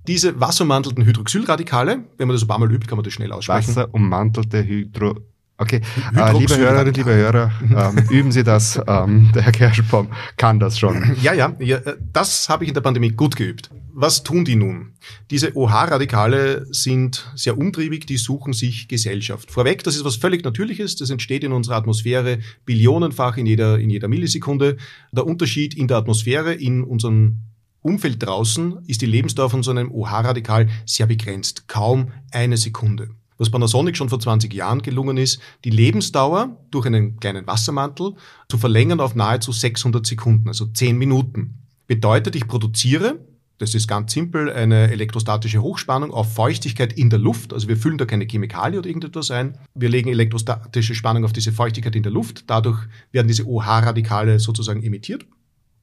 Diese 0.09 0.41
wasserummantelten 0.41 1.05
Hydroxylradikale, 1.05 2.05
wenn 2.19 2.27
man 2.27 2.35
das 2.35 2.43
ein 2.43 2.49
paar 2.49 2.59
Mal 2.59 2.73
übt, 2.73 2.89
kann 2.89 2.97
man 2.97 3.05
das 3.05 3.13
schnell 3.13 3.33
aussprechen. 3.33 3.77
Wasserummantelte 3.77 4.67
Hydro... 4.67 5.21
Okay, 5.63 5.81
äh, 6.17 6.37
liebe 6.37 6.57
Hörerinnen, 6.57 6.93
liebe 6.93 7.15
Hörer, 7.15 7.53
ähm, 7.63 8.05
üben 8.11 8.33
Sie 8.33 8.43
das. 8.43 8.81
Ähm, 8.89 9.31
der 9.33 9.43
Herr 9.43 9.53
Kerschbaum 9.53 10.09
kann 10.37 10.59
das 10.59 10.77
schon. 10.77 11.17
Ja, 11.23 11.35
ja, 11.35 11.55
ja 11.61 11.77
äh, 11.77 11.97
das 12.13 12.49
habe 12.49 12.65
ich 12.65 12.69
in 12.69 12.75
der 12.75 12.81
Pandemie 12.81 13.11
gut 13.11 13.37
geübt. 13.37 13.71
Was 13.95 14.25
tun 14.25 14.45
die 14.45 14.57
nun? 14.57 14.95
Diese 15.31 15.57
OH-Radikale 15.57 16.67
sind 16.73 17.31
sehr 17.37 17.57
umtriebig, 17.57 18.07
die 18.07 18.17
suchen 18.17 18.55
sich 18.55 18.89
Gesellschaft. 18.89 19.53
Vorweg, 19.53 19.85
das 19.85 19.95
ist 19.95 20.05
was 20.05 20.17
völlig 20.17 20.43
Natürliches, 20.43 20.97
das 20.97 21.11
entsteht 21.11 21.45
in 21.45 21.53
unserer 21.53 21.77
Atmosphäre 21.77 22.41
billionenfach 22.65 23.37
in 23.37 23.47
jeder, 23.47 23.79
in 23.79 23.89
jeder 23.89 24.09
Millisekunde. 24.09 24.79
Der 25.13 25.27
Unterschied 25.27 25.75
in 25.75 25.87
der 25.87 25.99
Atmosphäre, 25.99 26.55
in 26.55 26.83
unserem 26.83 27.43
Umfeld 27.83 28.21
draußen 28.21 28.79
ist 28.89 29.01
die 29.01 29.07
Lebensdauer 29.07 29.51
von 29.51 29.63
so 29.63 29.71
einem 29.71 29.93
OH-Radikal 29.93 30.69
sehr 30.87 31.07
begrenzt, 31.07 31.69
kaum 31.69 32.11
eine 32.33 32.57
Sekunde. 32.57 33.11
Was 33.43 33.51
Panasonic 33.51 33.97
schon 33.97 34.09
vor 34.09 34.21
20 34.21 34.55
Jahren 34.55 34.83
gelungen 34.83 35.17
ist, 35.17 35.41
die 35.65 35.71
Lebensdauer 35.71 36.57
durch 36.71 36.87
einen 36.87 37.19
kleinen 37.19 37.45
Wassermantel 37.45 38.15
zu 38.49 38.57
verlängern 38.57 39.01
auf 39.01 39.17
nahezu 39.17 39.51
600 39.51 40.07
Sekunden, 40.07 40.47
also 40.47 40.67
10 40.67 40.97
Minuten. 40.97 41.55
Bedeutet, 41.89 42.37
ich 42.37 42.47
produziere, 42.47 43.19
das 43.59 43.75
ist 43.75 43.89
ganz 43.89 44.13
simpel, 44.13 44.49
eine 44.49 44.93
elektrostatische 44.93 45.61
Hochspannung 45.61 46.13
auf 46.13 46.33
Feuchtigkeit 46.33 46.93
in 46.93 47.11
der 47.11 47.19
Luft. 47.19 47.53
Also 47.53 47.67
wir 47.67 47.77
füllen 47.77 47.99
da 47.99 48.05
keine 48.05 48.27
Chemikalie 48.27 48.79
oder 48.79 48.87
irgendetwas 48.87 49.33
ein. 49.33 49.59
Wir 49.75 49.89
legen 49.89 50.09
elektrostatische 50.09 50.95
Spannung 50.95 51.25
auf 51.25 51.33
diese 51.33 51.51
Feuchtigkeit 51.51 51.97
in 51.97 52.05
der 52.05 52.13
Luft. 52.13 52.45
Dadurch 52.47 52.79
werden 53.11 53.27
diese 53.27 53.45
OH-Radikale 53.45 54.39
sozusagen 54.39 54.85
emittiert 54.85 55.27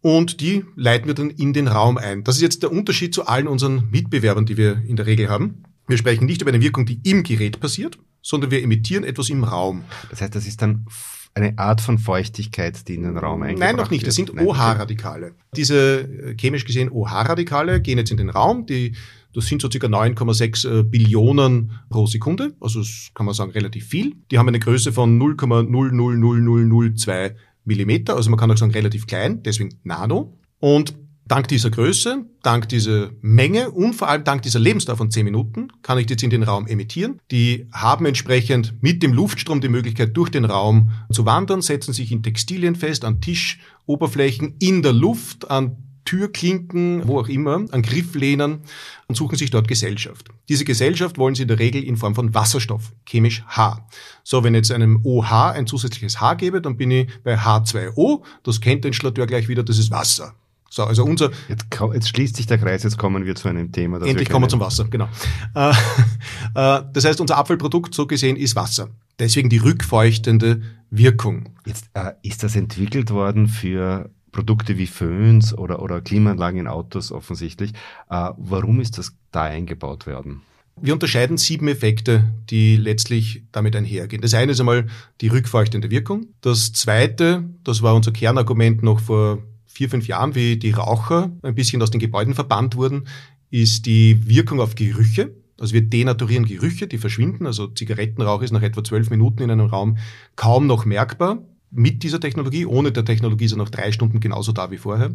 und 0.02 0.40
die 0.40 0.64
leiten 0.78 1.08
wir 1.08 1.14
dann 1.14 1.30
in 1.30 1.52
den 1.52 1.68
Raum 1.68 1.98
ein. 1.98 2.24
Das 2.24 2.38
ist 2.38 2.42
jetzt 2.42 2.64
der 2.64 2.72
Unterschied 2.72 3.14
zu 3.14 3.28
allen 3.28 3.50
unseren 3.50 3.90
Mitbewerbern, 3.92 4.46
die 4.46 4.56
wir 4.56 4.82
in 4.88 4.96
der 4.96 5.06
Regel 5.08 5.30
haben. 5.30 5.64
Wir 5.90 5.98
sprechen 5.98 6.26
nicht 6.26 6.42
über 6.44 6.52
eine 6.52 6.62
Wirkung, 6.62 6.86
die 6.86 7.00
im 7.04 7.24
Gerät 7.24 7.60
passiert, 7.60 7.98
sondern 8.22 8.52
wir 8.52 8.62
emittieren 8.62 9.04
etwas 9.04 9.30
im 9.30 9.44
Raum. 9.44 9.84
Das 10.12 10.22
heißt, 10.22 10.36
das 10.36 10.46
ist 10.46 10.62
dann 10.62 10.86
eine 11.34 11.58
Art 11.58 11.82
von 11.82 11.98
Feuchtigkeit, 11.98 12.88
die 12.88 12.94
in 12.94 13.02
den 13.04 13.18
Raum 13.18 13.42
eingebracht 13.42 13.72
Nein, 13.72 13.76
noch 13.76 13.90
nicht. 13.90 14.06
Das 14.06 14.14
sind 14.14 14.40
OH-Radikale. 14.40 15.34
Diese 15.56 16.02
äh, 16.02 16.36
chemisch 16.36 16.66
gesehen 16.66 16.92
OH-Radikale 16.92 17.82
gehen 17.82 17.98
jetzt 17.98 18.12
in 18.12 18.18
den 18.18 18.30
Raum. 18.30 18.68
Die, 18.68 18.96
das 19.34 19.48
sind 19.48 19.64
so 19.64 19.72
circa 19.72 19.88
9,6 19.88 20.80
äh, 20.80 20.84
Billionen 20.84 21.72
pro 21.90 22.06
Sekunde. 22.06 22.54
Also 22.60 22.82
das 22.82 23.10
kann 23.16 23.26
man 23.26 23.34
sagen 23.34 23.50
relativ 23.50 23.88
viel. 23.88 24.14
Die 24.30 24.38
haben 24.38 24.48
eine 24.48 24.60
Größe 24.60 24.94
von 24.94 25.20
0,000002 25.20 27.34
Millimeter. 27.66 28.16
Also 28.16 28.30
man 28.30 28.38
kann 28.38 28.52
auch 28.52 28.58
sagen 28.58 28.74
relativ 28.74 29.08
klein, 29.08 29.42
deswegen 29.42 29.80
Nano. 29.84 30.38
Und 30.60 30.94
Dank 31.30 31.48
dieser 31.48 31.70
Größe, 31.70 32.26
dank 32.42 32.70
dieser 32.70 33.12
Menge 33.22 33.70
und 33.70 33.94
vor 33.94 34.10
allem 34.10 34.24
dank 34.24 34.42
dieser 34.42 34.58
Lebensdauer 34.58 34.98
von 34.98 35.12
10 35.12 35.24
Minuten 35.24 35.68
kann 35.84 36.00
ich 36.00 36.08
die 36.08 36.14
jetzt 36.14 36.24
in 36.24 36.32
den 36.32 36.42
Raum 36.42 36.66
emittieren. 36.66 37.22
Die 37.30 37.68
haben 37.72 38.08
entsprechend 38.08 38.82
mit 38.82 39.04
dem 39.04 39.14
Luftstrom 39.14 39.62
die 39.62 39.70
Möglichkeit, 39.70 40.18
durch 40.18 40.32
den 40.32 40.44
Raum 40.44 40.90
zu 41.12 41.28
wandern, 41.28 41.62
setzen 41.62 41.94
sich 41.94 42.12
in 42.12 42.24
Textilien 42.24 42.74
fest, 42.74 43.06
an 43.06 43.22
Tischoberflächen, 43.22 44.56
in 44.58 44.82
der 44.82 44.94
Luft, 44.94 45.52
an 45.52 45.78
Türklinken, 46.04 47.08
wo 47.08 47.20
auch 47.20 47.28
immer, 47.28 47.64
an 47.70 47.84
Grifflehnen 47.84 48.62
und 49.06 49.14
suchen 49.14 49.38
sich 49.38 49.52
dort 49.52 49.68
Gesellschaft. 49.68 50.30
Diese 50.50 50.66
Gesellschaft 50.66 51.20
wollen 51.20 51.36
sie 51.36 51.44
in 51.44 51.48
der 51.48 51.60
Regel 51.60 51.84
in 51.84 51.98
Form 51.98 52.16
von 52.16 52.34
Wasserstoff, 52.34 52.92
chemisch 53.06 53.44
H. 53.46 53.88
So, 54.24 54.44
wenn 54.44 54.56
jetzt 54.56 54.72
einem 54.72 55.06
OH 55.06 55.52
ein 55.52 55.68
zusätzliches 55.68 56.20
H 56.20 56.34
gebe, 56.34 56.60
dann 56.60 56.76
bin 56.76 56.90
ich 56.90 57.08
bei 57.24 57.38
H2O. 57.38 58.24
Das 58.42 58.60
kennt 58.60 58.84
der 58.84 58.90
Installateur 58.90 59.28
gleich 59.28 59.48
wieder, 59.48 59.62
das 59.62 59.78
ist 59.78 59.92
Wasser. 59.92 60.34
So, 60.70 60.84
also 60.84 61.04
unser. 61.04 61.32
Jetzt, 61.48 61.66
jetzt, 61.94 62.10
schließt 62.10 62.36
sich 62.36 62.46
der 62.46 62.58
Kreis, 62.58 62.84
jetzt 62.84 62.98
kommen 62.98 63.26
wir 63.26 63.36
zu 63.36 63.48
einem 63.48 63.72
Thema. 63.72 63.98
Endlich 63.98 64.20
wir 64.20 64.26
kommen 64.28 64.46
wir 64.46 64.50
zum 64.50 64.60
Wasser, 64.60 64.86
genau. 64.86 65.10
Äh, 65.56 65.72
äh, 66.56 66.84
das 66.94 67.06
heißt, 67.06 67.20
unser 67.20 67.38
Abfallprodukt 67.38 67.94
so 67.94 68.06
gesehen 68.06 68.36
ist 68.36 68.56
Wasser. 68.56 68.90
Deswegen 69.18 69.50
die 69.50 69.58
rückfeuchtende 69.58 70.62
Wirkung. 70.90 71.50
Jetzt 71.66 71.90
äh, 71.94 72.12
ist 72.22 72.44
das 72.44 72.56
entwickelt 72.56 73.12
worden 73.12 73.48
für 73.48 74.10
Produkte 74.32 74.78
wie 74.78 74.88
Föhns 74.88 75.58
oder, 75.58 75.82
oder 75.82 76.02
Klimaanlagen 76.02 76.60
in 76.60 76.68
Autos 76.68 77.12
offensichtlich. 77.12 77.72
Äh, 78.10 78.30
warum 78.38 78.80
ist 78.80 78.98
das 78.98 79.14
da 79.32 79.44
eingebaut 79.44 80.08
worden? 80.08 80.42
Wir 80.82 80.94
unterscheiden 80.94 81.38
sieben 81.38 81.68
Effekte, 81.68 82.32
die 82.50 82.78
letztlich 82.78 83.44
damit 83.52 83.76
einhergehen. 83.76 84.22
Das 84.22 84.34
eine 84.34 84.54
ist 84.54 84.62
einmal 84.62 84.88
die 85.20 85.28
rückfeuchtende 85.28 85.92
Wirkung. 85.92 86.28
Das 86.42 86.72
zweite, 86.72 87.44
das 87.66 87.82
war 87.82 87.96
unser 87.96 88.12
Kernargument 88.12 88.82
noch 88.82 89.02
vor 89.02 89.40
vier, 89.70 89.90
fünf 89.90 90.08
Jahren, 90.08 90.36
wie 90.36 90.58
die 90.58 90.72
Raucher 90.72 91.32
ein 91.44 91.56
bisschen 91.56 91.82
aus 91.82 91.92
den 91.92 92.00
Gebäuden 92.00 92.34
verbannt 92.34 92.76
wurden, 92.76 93.08
ist 93.52 93.86
die 93.86 94.28
Wirkung 94.28 94.60
auf 94.60 94.76
Gerüche. 94.76 95.32
Also 95.60 95.74
wir 95.74 95.82
denaturieren 95.82 96.46
Gerüche, 96.46 96.88
die 96.88 96.98
verschwinden. 96.98 97.46
Also 97.46 97.68
Zigarettenrauch 97.68 98.42
ist 98.42 98.52
nach 98.52 98.62
etwa 98.62 98.84
zwölf 98.84 99.10
Minuten 99.10 99.44
in 99.44 99.52
einem 99.52 99.68
Raum 99.68 99.98
kaum 100.36 100.68
noch 100.68 100.86
merkbar 100.86 101.44
mit 101.72 102.02
dieser 102.02 102.20
Technologie. 102.20 102.66
Ohne 102.66 102.92
der 102.92 103.06
Technologie 103.06 103.46
ist 103.46 103.52
er 103.52 103.58
nach 103.58 103.70
drei 103.70 103.92
Stunden 103.92 104.20
genauso 104.20 104.52
da 104.52 104.72
wie 104.72 104.78
vorher. 104.78 105.12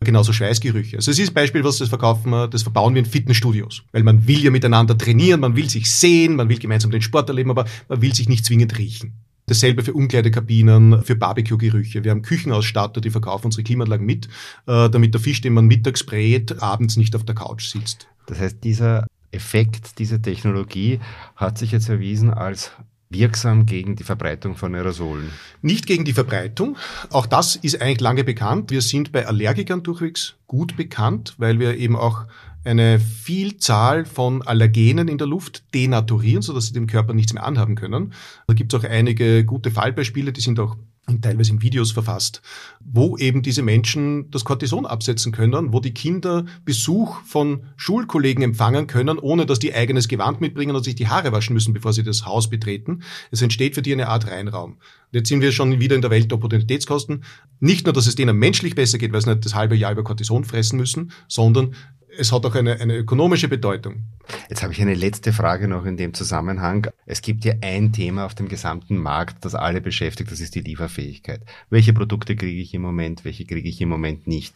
Genauso 0.00 0.32
Schweißgerüche. 0.32 0.96
Also 0.96 1.10
es 1.10 1.18
ist 1.18 1.32
Beispiel, 1.32 1.64
was 1.64 1.78
das 1.78 1.88
verkaufen 1.88 2.30
wir, 2.30 2.48
das 2.48 2.62
verbauen 2.62 2.94
wir 2.94 3.00
in 3.00 3.06
Fitnessstudios. 3.06 3.82
Weil 3.92 4.02
man 4.02 4.26
will 4.26 4.44
ja 4.44 4.50
miteinander 4.50 4.98
trainieren, 4.98 5.40
man 5.40 5.56
will 5.56 5.68
sich 5.68 5.90
sehen, 5.90 6.36
man 6.36 6.48
will 6.48 6.58
gemeinsam 6.58 6.90
den 6.90 7.02
Sport 7.02 7.28
erleben, 7.28 7.50
aber 7.50 7.64
man 7.88 8.02
will 8.02 8.14
sich 8.14 8.28
nicht 8.28 8.44
zwingend 8.44 8.76
riechen. 8.78 9.14
Dasselbe 9.46 9.84
für 9.84 9.94
Umkleidekabinen, 9.94 11.04
für 11.04 11.14
Barbecue-Gerüche. 11.14 12.02
Wir 12.02 12.10
haben 12.10 12.22
Küchenausstatter, 12.22 13.00
die 13.00 13.10
verkaufen 13.10 13.46
unsere 13.46 13.62
Klimaanlagen 13.62 14.04
mit, 14.04 14.26
äh, 14.66 14.90
damit 14.90 15.14
der 15.14 15.20
Fisch, 15.20 15.40
den 15.40 15.54
man 15.54 15.66
mittags 15.66 16.04
brät, 16.04 16.60
abends 16.60 16.96
nicht 16.96 17.14
auf 17.14 17.24
der 17.24 17.36
Couch 17.36 17.66
sitzt. 17.68 18.08
Das 18.26 18.40
heißt, 18.40 18.64
dieser 18.64 19.06
Effekt, 19.30 19.98
diese 19.98 20.20
Technologie 20.20 20.98
hat 21.36 21.58
sich 21.58 21.70
jetzt 21.70 21.88
erwiesen 21.88 22.34
als 22.34 22.72
wirksam 23.08 23.66
gegen 23.66 23.96
die 23.96 24.02
Verbreitung 24.02 24.56
von 24.56 24.74
Aerosolen? 24.74 25.30
Nicht 25.62 25.86
gegen 25.86 26.04
die 26.04 26.12
Verbreitung. 26.12 26.76
Auch 27.10 27.26
das 27.26 27.56
ist 27.56 27.80
eigentlich 27.80 28.00
lange 28.00 28.24
bekannt. 28.24 28.70
Wir 28.70 28.82
sind 28.82 29.12
bei 29.12 29.26
Allergikern 29.26 29.82
durchwegs 29.82 30.34
gut 30.46 30.76
bekannt, 30.76 31.34
weil 31.38 31.58
wir 31.58 31.76
eben 31.76 31.96
auch 31.96 32.24
eine 32.66 32.98
Vielzahl 32.98 34.04
von 34.04 34.42
Allergenen 34.42 35.08
in 35.08 35.18
der 35.18 35.26
Luft 35.26 35.64
denaturieren, 35.74 36.42
sodass 36.42 36.66
sie 36.66 36.72
dem 36.72 36.86
Körper 36.86 37.14
nichts 37.14 37.32
mehr 37.32 37.44
anhaben 37.44 37.76
können. 37.76 38.12
Da 38.46 38.54
gibt 38.54 38.74
es 38.74 38.80
auch 38.80 38.84
einige 38.84 39.44
gute 39.44 39.70
Fallbeispiele, 39.70 40.32
die 40.32 40.40
sind 40.40 40.58
auch 40.58 40.76
teilweise 41.22 41.52
in 41.52 41.62
Videos 41.62 41.92
verfasst, 41.92 42.42
wo 42.84 43.16
eben 43.16 43.42
diese 43.42 43.62
Menschen 43.62 44.30
das 44.30 44.44
Cortison 44.44 44.86
absetzen 44.86 45.30
können, 45.30 45.72
wo 45.72 45.80
die 45.80 45.94
Kinder 45.94 46.44
Besuch 46.64 47.20
von 47.22 47.62
Schulkollegen 47.76 48.42
empfangen 48.42 48.86
können, 48.88 49.18
ohne 49.18 49.46
dass 49.46 49.60
die 49.60 49.72
eigenes 49.72 50.08
Gewand 50.08 50.40
mitbringen 50.40 50.74
und 50.74 50.82
sich 50.82 50.96
die 50.96 51.06
Haare 51.06 51.30
waschen 51.32 51.54
müssen, 51.54 51.74
bevor 51.74 51.92
sie 51.92 52.02
das 52.02 52.26
Haus 52.26 52.50
betreten. 52.50 53.02
Es 53.30 53.40
entsteht 53.40 53.76
für 53.76 53.82
die 53.82 53.92
eine 53.92 54.08
Art 54.08 54.26
Reinraum. 54.26 54.78
Jetzt 55.12 55.28
sind 55.28 55.40
wir 55.40 55.52
schon 55.52 55.78
wieder 55.78 55.94
in 55.94 56.02
der 56.02 56.10
Welt 56.10 56.30
der 56.30 56.38
Opportunitätskosten. 56.38 57.22
Nicht 57.60 57.86
nur, 57.86 57.92
dass 57.92 58.08
es 58.08 58.16
denen 58.16 58.36
menschlich 58.36 58.74
besser 58.74 58.98
geht, 58.98 59.12
weil 59.12 59.22
sie 59.22 59.30
nicht 59.30 59.44
das 59.44 59.54
halbe 59.54 59.76
Jahr 59.76 59.92
über 59.92 60.02
Cortison 60.02 60.44
fressen 60.44 60.76
müssen, 60.76 61.12
sondern 61.28 61.74
es 62.18 62.32
hat 62.32 62.44
auch 62.44 62.54
eine, 62.54 62.80
eine 62.80 62.96
ökonomische 62.96 63.48
Bedeutung. 63.48 64.02
Jetzt 64.48 64.62
habe 64.62 64.72
ich 64.72 64.80
eine 64.80 64.94
letzte 64.94 65.32
Frage 65.32 65.68
noch 65.68 65.84
in 65.84 65.96
dem 65.96 66.14
Zusammenhang. 66.14 66.88
Es 67.04 67.22
gibt 67.22 67.44
ja 67.44 67.54
ein 67.60 67.92
Thema 67.92 68.26
auf 68.26 68.34
dem 68.34 68.48
gesamten 68.48 68.96
Markt, 68.96 69.44
das 69.44 69.54
alle 69.54 69.80
beschäftigt, 69.80 70.30
das 70.30 70.40
ist 70.40 70.54
die 70.54 70.60
Lieferfähigkeit. 70.60 71.42
Welche 71.70 71.92
Produkte 71.92 72.36
kriege 72.36 72.60
ich 72.60 72.74
im 72.74 72.82
Moment, 72.82 73.24
welche 73.24 73.44
kriege 73.44 73.68
ich 73.68 73.80
im 73.80 73.88
Moment 73.88 74.26
nicht? 74.26 74.54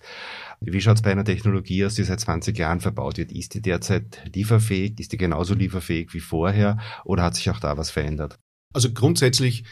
Wie 0.61 0.81
schaut 0.81 0.97
es 0.97 1.03
bei 1.03 1.13
einer 1.13 1.25
Technologie 1.25 1.85
aus, 1.85 1.95
die 1.95 2.05
seit 2.05 2.21
20 2.21 2.59
Jahren 2.59 2.81
verbaut 2.81 3.19
wird? 3.19 3.33
Ist 3.33 3.55
die 3.55 3.63
derzeit 3.63 4.23
lieferfähig? 4.35 4.99
Ist 4.99 5.13
die 5.13 5.17
genauso 5.17 5.55
lieferfähig 5.55 6.13
wie 6.13 6.21
vorher? 6.21 6.79
Oder 7.05 7.23
hat 7.23 7.37
sich 7.37 7.49
auch 7.51 7.61
da 7.61 7.77
was 7.77 7.91
verändert? 7.91 8.39
Also 8.73 8.93
grundsätzlich 8.93 9.65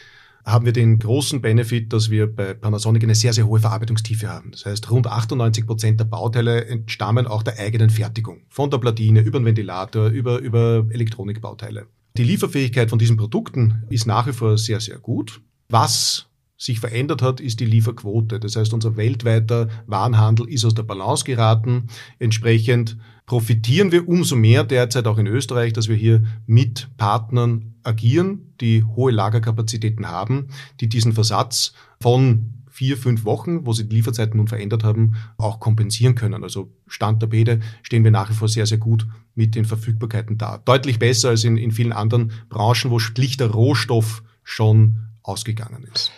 haben 0.45 0.65
wir 0.65 0.73
den 0.73 0.99
großen 0.99 1.41
Benefit, 1.41 1.93
dass 1.93 2.09
wir 2.09 2.33
bei 2.33 2.53
Panasonic 2.53 3.03
eine 3.03 3.15
sehr, 3.15 3.33
sehr 3.33 3.47
hohe 3.47 3.59
Verarbeitungstiefe 3.59 4.29
haben. 4.29 4.51
Das 4.51 4.65
heißt, 4.65 4.89
rund 4.89 5.07
98 5.07 5.65
Prozent 5.65 5.99
der 5.99 6.05
Bauteile 6.05 6.65
entstammen 6.65 7.27
auch 7.27 7.43
der 7.43 7.59
eigenen 7.59 7.89
Fertigung. 7.89 8.41
Von 8.49 8.71
der 8.71 8.77
Platine 8.77 9.21
über 9.21 9.39
den 9.39 9.45
Ventilator, 9.45 10.07
über, 10.07 10.39
über 10.39 10.85
Elektronikbauteile. 10.89 11.87
Die 12.17 12.23
Lieferfähigkeit 12.23 12.89
von 12.89 12.99
diesen 12.99 13.17
Produkten 13.17 13.83
ist 13.89 14.05
nach 14.05 14.27
wie 14.27 14.33
vor 14.33 14.57
sehr, 14.57 14.79
sehr 14.79 14.97
gut. 14.97 15.41
Was 15.69 16.28
sich 16.59 16.81
verändert 16.81 17.21
hat, 17.21 17.39
ist 17.39 17.61
die 17.61 17.65
Lieferquote. 17.65 18.39
Das 18.39 18.57
heißt, 18.57 18.73
unser 18.73 18.97
weltweiter 18.97 19.69
Warenhandel 19.87 20.49
ist 20.49 20.65
aus 20.65 20.75
der 20.75 20.83
Balance 20.83 21.23
geraten. 21.23 21.87
Entsprechend 22.19 22.97
profitieren 23.25 23.93
wir 23.93 24.07
umso 24.09 24.35
mehr 24.35 24.65
derzeit 24.65 25.07
auch 25.07 25.17
in 25.17 25.25
Österreich, 25.25 25.71
dass 25.71 25.87
wir 25.87 25.95
hier 25.95 26.23
mit 26.45 26.89
Partnern 26.97 27.75
agieren, 27.83 28.53
die 28.59 28.83
hohe 28.83 29.11
Lagerkapazitäten 29.11 30.09
haben, 30.09 30.49
die 30.81 30.89
diesen 30.89 31.13
Versatz 31.13 31.73
von 32.01 32.55
vier, 32.69 32.97
fünf 32.97 33.23
Wochen, 33.23 33.65
wo 33.65 33.71
sie 33.71 33.87
die 33.87 33.95
Lieferzeiten 33.95 34.37
nun 34.37 34.47
verändert 34.47 34.83
haben, 34.83 35.15
auch 35.37 35.61
kompensieren 35.61 36.15
können. 36.15 36.43
Also 36.43 36.73
Stand 36.87 37.21
der 37.21 37.27
Bede 37.27 37.61
stehen 37.83 38.03
wir 38.03 38.11
nach 38.11 38.29
wie 38.29 38.33
vor 38.33 38.49
sehr, 38.49 38.65
sehr 38.65 38.77
gut 38.77 39.07
mit 39.33 39.55
den 39.55 39.63
Verfügbarkeiten 39.63 40.37
da. 40.37 40.57
Deutlich 40.57 40.99
besser 40.99 41.29
als 41.29 41.45
in, 41.45 41.55
in 41.55 41.71
vielen 41.71 41.93
anderen 41.93 42.31
Branchen, 42.49 42.91
wo 42.91 42.99
schlichter 42.99 43.49
Rohstoff 43.49 44.23
schon 44.43 44.97
ausgegangen 45.23 45.87
ist. 45.93 46.11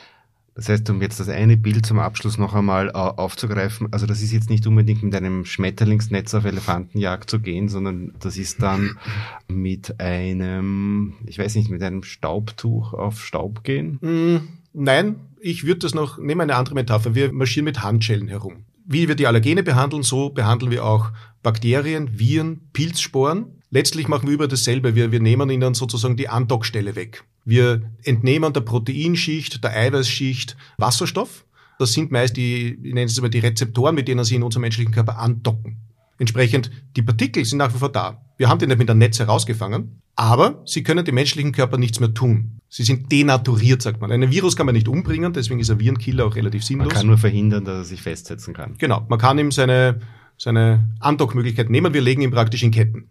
Das 0.53 0.67
heißt, 0.67 0.89
um 0.89 1.01
jetzt 1.01 1.19
das 1.19 1.29
eine 1.29 1.55
Bild 1.55 1.85
zum 1.85 1.99
Abschluss 1.99 2.37
noch 2.37 2.53
einmal 2.53 2.89
äh, 2.89 2.91
aufzugreifen, 2.91 3.87
also 3.91 4.05
das 4.05 4.21
ist 4.21 4.33
jetzt 4.33 4.49
nicht 4.49 4.67
unbedingt 4.67 5.01
mit 5.01 5.15
einem 5.15 5.45
Schmetterlingsnetz 5.45 6.33
auf 6.33 6.43
Elefantenjagd 6.43 7.29
zu 7.29 7.39
gehen, 7.39 7.69
sondern 7.69 8.13
das 8.19 8.37
ist 8.37 8.61
dann 8.61 8.97
mit 9.47 9.99
einem, 10.01 11.13
ich 11.25 11.39
weiß 11.39 11.55
nicht, 11.55 11.69
mit 11.69 11.81
einem 11.81 12.03
Staubtuch 12.03 12.93
auf 12.93 13.23
Staub 13.23 13.63
gehen? 13.63 13.97
Mm, 14.01 14.47
nein, 14.73 15.15
ich 15.39 15.65
würde 15.65 15.79
das 15.79 15.93
noch, 15.93 16.17
nehmen 16.17 16.41
eine 16.41 16.55
andere 16.55 16.75
Metapher, 16.75 17.15
wir 17.15 17.31
marschieren 17.31 17.65
mit 17.65 17.81
Handschellen 17.81 18.27
herum. 18.27 18.65
Wie 18.85 19.07
wir 19.07 19.15
die 19.15 19.27
Allergene 19.27 19.63
behandeln, 19.63 20.03
so 20.03 20.31
behandeln 20.31 20.71
wir 20.71 20.83
auch 20.83 21.11
Bakterien, 21.43 22.19
Viren, 22.19 22.69
Pilzsporen. 22.73 23.61
Letztlich 23.73 24.10
machen 24.10 24.27
wir 24.27 24.34
über 24.34 24.49
dasselbe, 24.49 24.95
wir, 24.95 25.13
wir 25.13 25.21
nehmen 25.21 25.49
ihnen 25.49 25.73
sozusagen 25.73 26.17
die 26.17 26.27
Andockstelle 26.27 26.95
weg. 26.95 27.23
Wir 27.45 27.81
entnehmen 28.03 28.51
der 28.51 28.62
Proteinschicht, 28.62 29.63
der 29.63 29.71
Eiweißschicht 29.71 30.57
Wasserstoff. 30.77 31.45
Das 31.79 31.93
sind 31.93 32.12
meist 32.12 32.36
die, 32.36 32.77
ich 32.84 32.93
nenne 32.93 33.05
es 33.05 33.19
mal 33.21 33.29
die 33.29 33.39
Rezeptoren, 33.39 33.95
mit 33.95 34.10
denen 34.10 34.25
sie 34.25 34.36
in 34.36 34.43
unserem 34.43 34.62
menschlichen 34.63 34.93
Körper 34.93 35.17
andocken. 35.17 35.77
Entsprechend, 36.19 36.69
die 36.97 37.01
Partikel 37.01 37.45
sind 37.45 37.60
nach 37.60 37.73
wie 37.73 37.79
vor 37.79 37.89
da. 37.89 38.21
Wir 38.38 38.49
haben 38.49 38.60
die 38.60 38.67
nicht 38.67 38.77
mit 38.77 38.89
einem 38.89 38.99
Netz 38.99 39.17
herausgefangen, 39.19 40.01
aber 40.17 40.62
sie 40.65 40.84
können 40.84 41.05
dem 41.05 41.15
menschlichen 41.15 41.53
Körper 41.53 41.77
nichts 41.77 41.99
mehr 42.01 42.13
tun. 42.13 42.60
Sie 42.67 42.84
sind 42.84 43.10
denaturiert, 43.12 43.81
sagt 43.81 44.01
man. 44.01 44.12
Einen 44.12 44.31
Virus 44.31 44.57
kann 44.57 44.65
man 44.65 44.75
nicht 44.75 44.89
umbringen, 44.89 45.31
deswegen 45.31 45.62
ist 45.62 45.71
ein 45.71 45.79
Virenkiller 45.79 46.25
auch 46.25 46.36
relativ 46.36 46.63
sinnlos. 46.63 46.89
Man 46.89 46.95
kann 46.95 47.07
nur 47.07 47.17
verhindern, 47.17 47.63
dass 47.63 47.77
er 47.77 47.86
sich 47.86 48.01
festsetzen 48.01 48.53
kann. 48.53 48.75
Genau, 48.77 49.05
man 49.10 49.17
kann 49.17 49.39
ihm 49.39 49.51
seine, 49.51 50.01
seine 50.38 50.89
Andockmöglichkeit 50.99 51.69
nehmen, 51.69 51.93
wir 51.93 52.01
legen 52.01 52.21
ihn 52.21 52.31
praktisch 52.31 52.63
in 52.63 52.71
Ketten. 52.71 53.10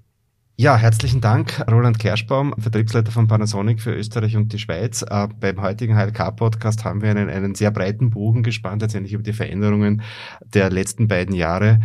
Ja, 0.60 0.76
herzlichen 0.76 1.22
Dank, 1.22 1.64
Roland 1.70 1.98
Kerschbaum, 1.98 2.54
Vertriebsleiter 2.58 3.10
von 3.10 3.26
Panasonic 3.26 3.80
für 3.80 3.94
Österreich 3.94 4.36
und 4.36 4.52
die 4.52 4.58
Schweiz. 4.58 5.00
Äh, 5.00 5.28
beim 5.40 5.62
heutigen 5.62 5.96
HLK-Podcast 5.96 6.84
haben 6.84 7.00
wir 7.00 7.08
einen, 7.08 7.30
einen 7.30 7.54
sehr 7.54 7.70
breiten 7.70 8.10
Bogen 8.10 8.42
gespannt, 8.42 8.82
letztendlich 8.82 9.14
über 9.14 9.22
die 9.22 9.32
Veränderungen 9.32 10.02
der 10.52 10.68
letzten 10.68 11.08
beiden 11.08 11.34
Jahre. 11.34 11.80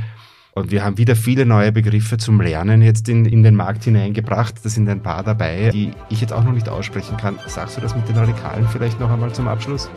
Und 0.52 0.72
wir 0.72 0.84
haben 0.84 0.98
wieder 0.98 1.16
viele 1.16 1.46
neue 1.46 1.72
Begriffe 1.72 2.18
zum 2.18 2.42
Lernen 2.42 2.82
jetzt 2.82 3.08
in, 3.08 3.24
in 3.24 3.44
den 3.44 3.56
Markt 3.56 3.86
hineingebracht. 3.86 4.56
Da 4.62 4.68
sind 4.68 4.90
ein 4.90 5.02
paar 5.02 5.24
dabei, 5.24 5.70
die 5.70 5.92
ich 6.10 6.20
jetzt 6.20 6.34
auch 6.34 6.44
noch 6.44 6.52
nicht 6.52 6.68
aussprechen 6.68 7.16
kann. 7.16 7.40
Sagst 7.48 7.78
du 7.78 7.82
das 7.82 7.96
mit 7.96 8.10
den 8.10 8.18
Radikalen 8.18 8.68
vielleicht 8.68 9.00
noch 9.00 9.10
einmal 9.10 9.32
zum 9.32 9.48
Abschluss? 9.48 9.90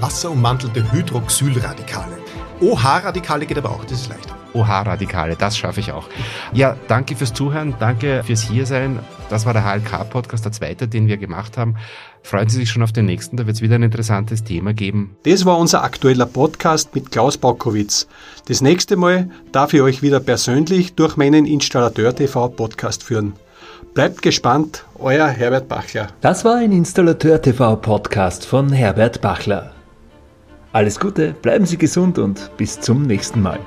Wasserummantelte 0.00 0.90
Hydroxylradikale. 0.90 2.16
OH-Radikale 2.62 3.46
geht 3.46 3.58
aber 3.58 3.70
auch, 3.70 3.84
das 3.84 4.02
ist 4.02 4.08
leichter. 4.08 4.36
OH-Radikale, 4.54 5.36
das 5.36 5.56
schaffe 5.56 5.80
ich 5.80 5.92
auch. 5.92 6.08
Ja, 6.52 6.76
danke 6.88 7.16
fürs 7.16 7.32
Zuhören, 7.32 7.74
danke 7.80 8.22
fürs 8.24 8.42
Hiersein. 8.42 9.00
Das 9.30 9.46
war 9.46 9.52
der 9.52 9.64
HLK-Podcast, 9.64 10.44
der 10.44 10.52
zweite, 10.52 10.88
den 10.88 11.08
wir 11.08 11.16
gemacht 11.16 11.58
haben. 11.58 11.76
Freuen 12.22 12.48
Sie 12.48 12.58
sich 12.58 12.70
schon 12.70 12.82
auf 12.82 12.92
den 12.92 13.06
nächsten, 13.06 13.36
da 13.36 13.46
wird 13.46 13.56
es 13.56 13.62
wieder 13.62 13.74
ein 13.74 13.82
interessantes 13.82 14.44
Thema 14.44 14.74
geben. 14.74 15.16
Das 15.24 15.44
war 15.44 15.58
unser 15.58 15.82
aktueller 15.82 16.26
Podcast 16.26 16.94
mit 16.94 17.10
Klaus 17.10 17.36
Baukowitz. 17.36 18.06
Das 18.46 18.60
nächste 18.60 18.96
Mal 18.96 19.30
darf 19.50 19.74
ich 19.74 19.82
euch 19.82 20.02
wieder 20.02 20.20
persönlich 20.20 20.94
durch 20.94 21.16
meinen 21.16 21.46
Installateur 21.46 22.14
TV 22.14 22.48
Podcast 22.48 23.02
führen. 23.02 23.32
Bleibt 23.94 24.22
gespannt, 24.22 24.84
euer 24.98 25.26
Herbert 25.26 25.68
Bachler. 25.68 26.08
Das 26.20 26.44
war 26.44 26.56
ein 26.56 26.72
Installateur 26.72 27.42
TV 27.42 27.76
Podcast 27.76 28.46
von 28.46 28.72
Herbert 28.72 29.20
Bachler. 29.20 29.72
Alles 30.72 30.98
Gute, 30.98 31.34
bleiben 31.34 31.66
Sie 31.66 31.76
gesund 31.76 32.18
und 32.18 32.50
bis 32.56 32.80
zum 32.80 33.02
nächsten 33.02 33.42
Mal. 33.42 33.58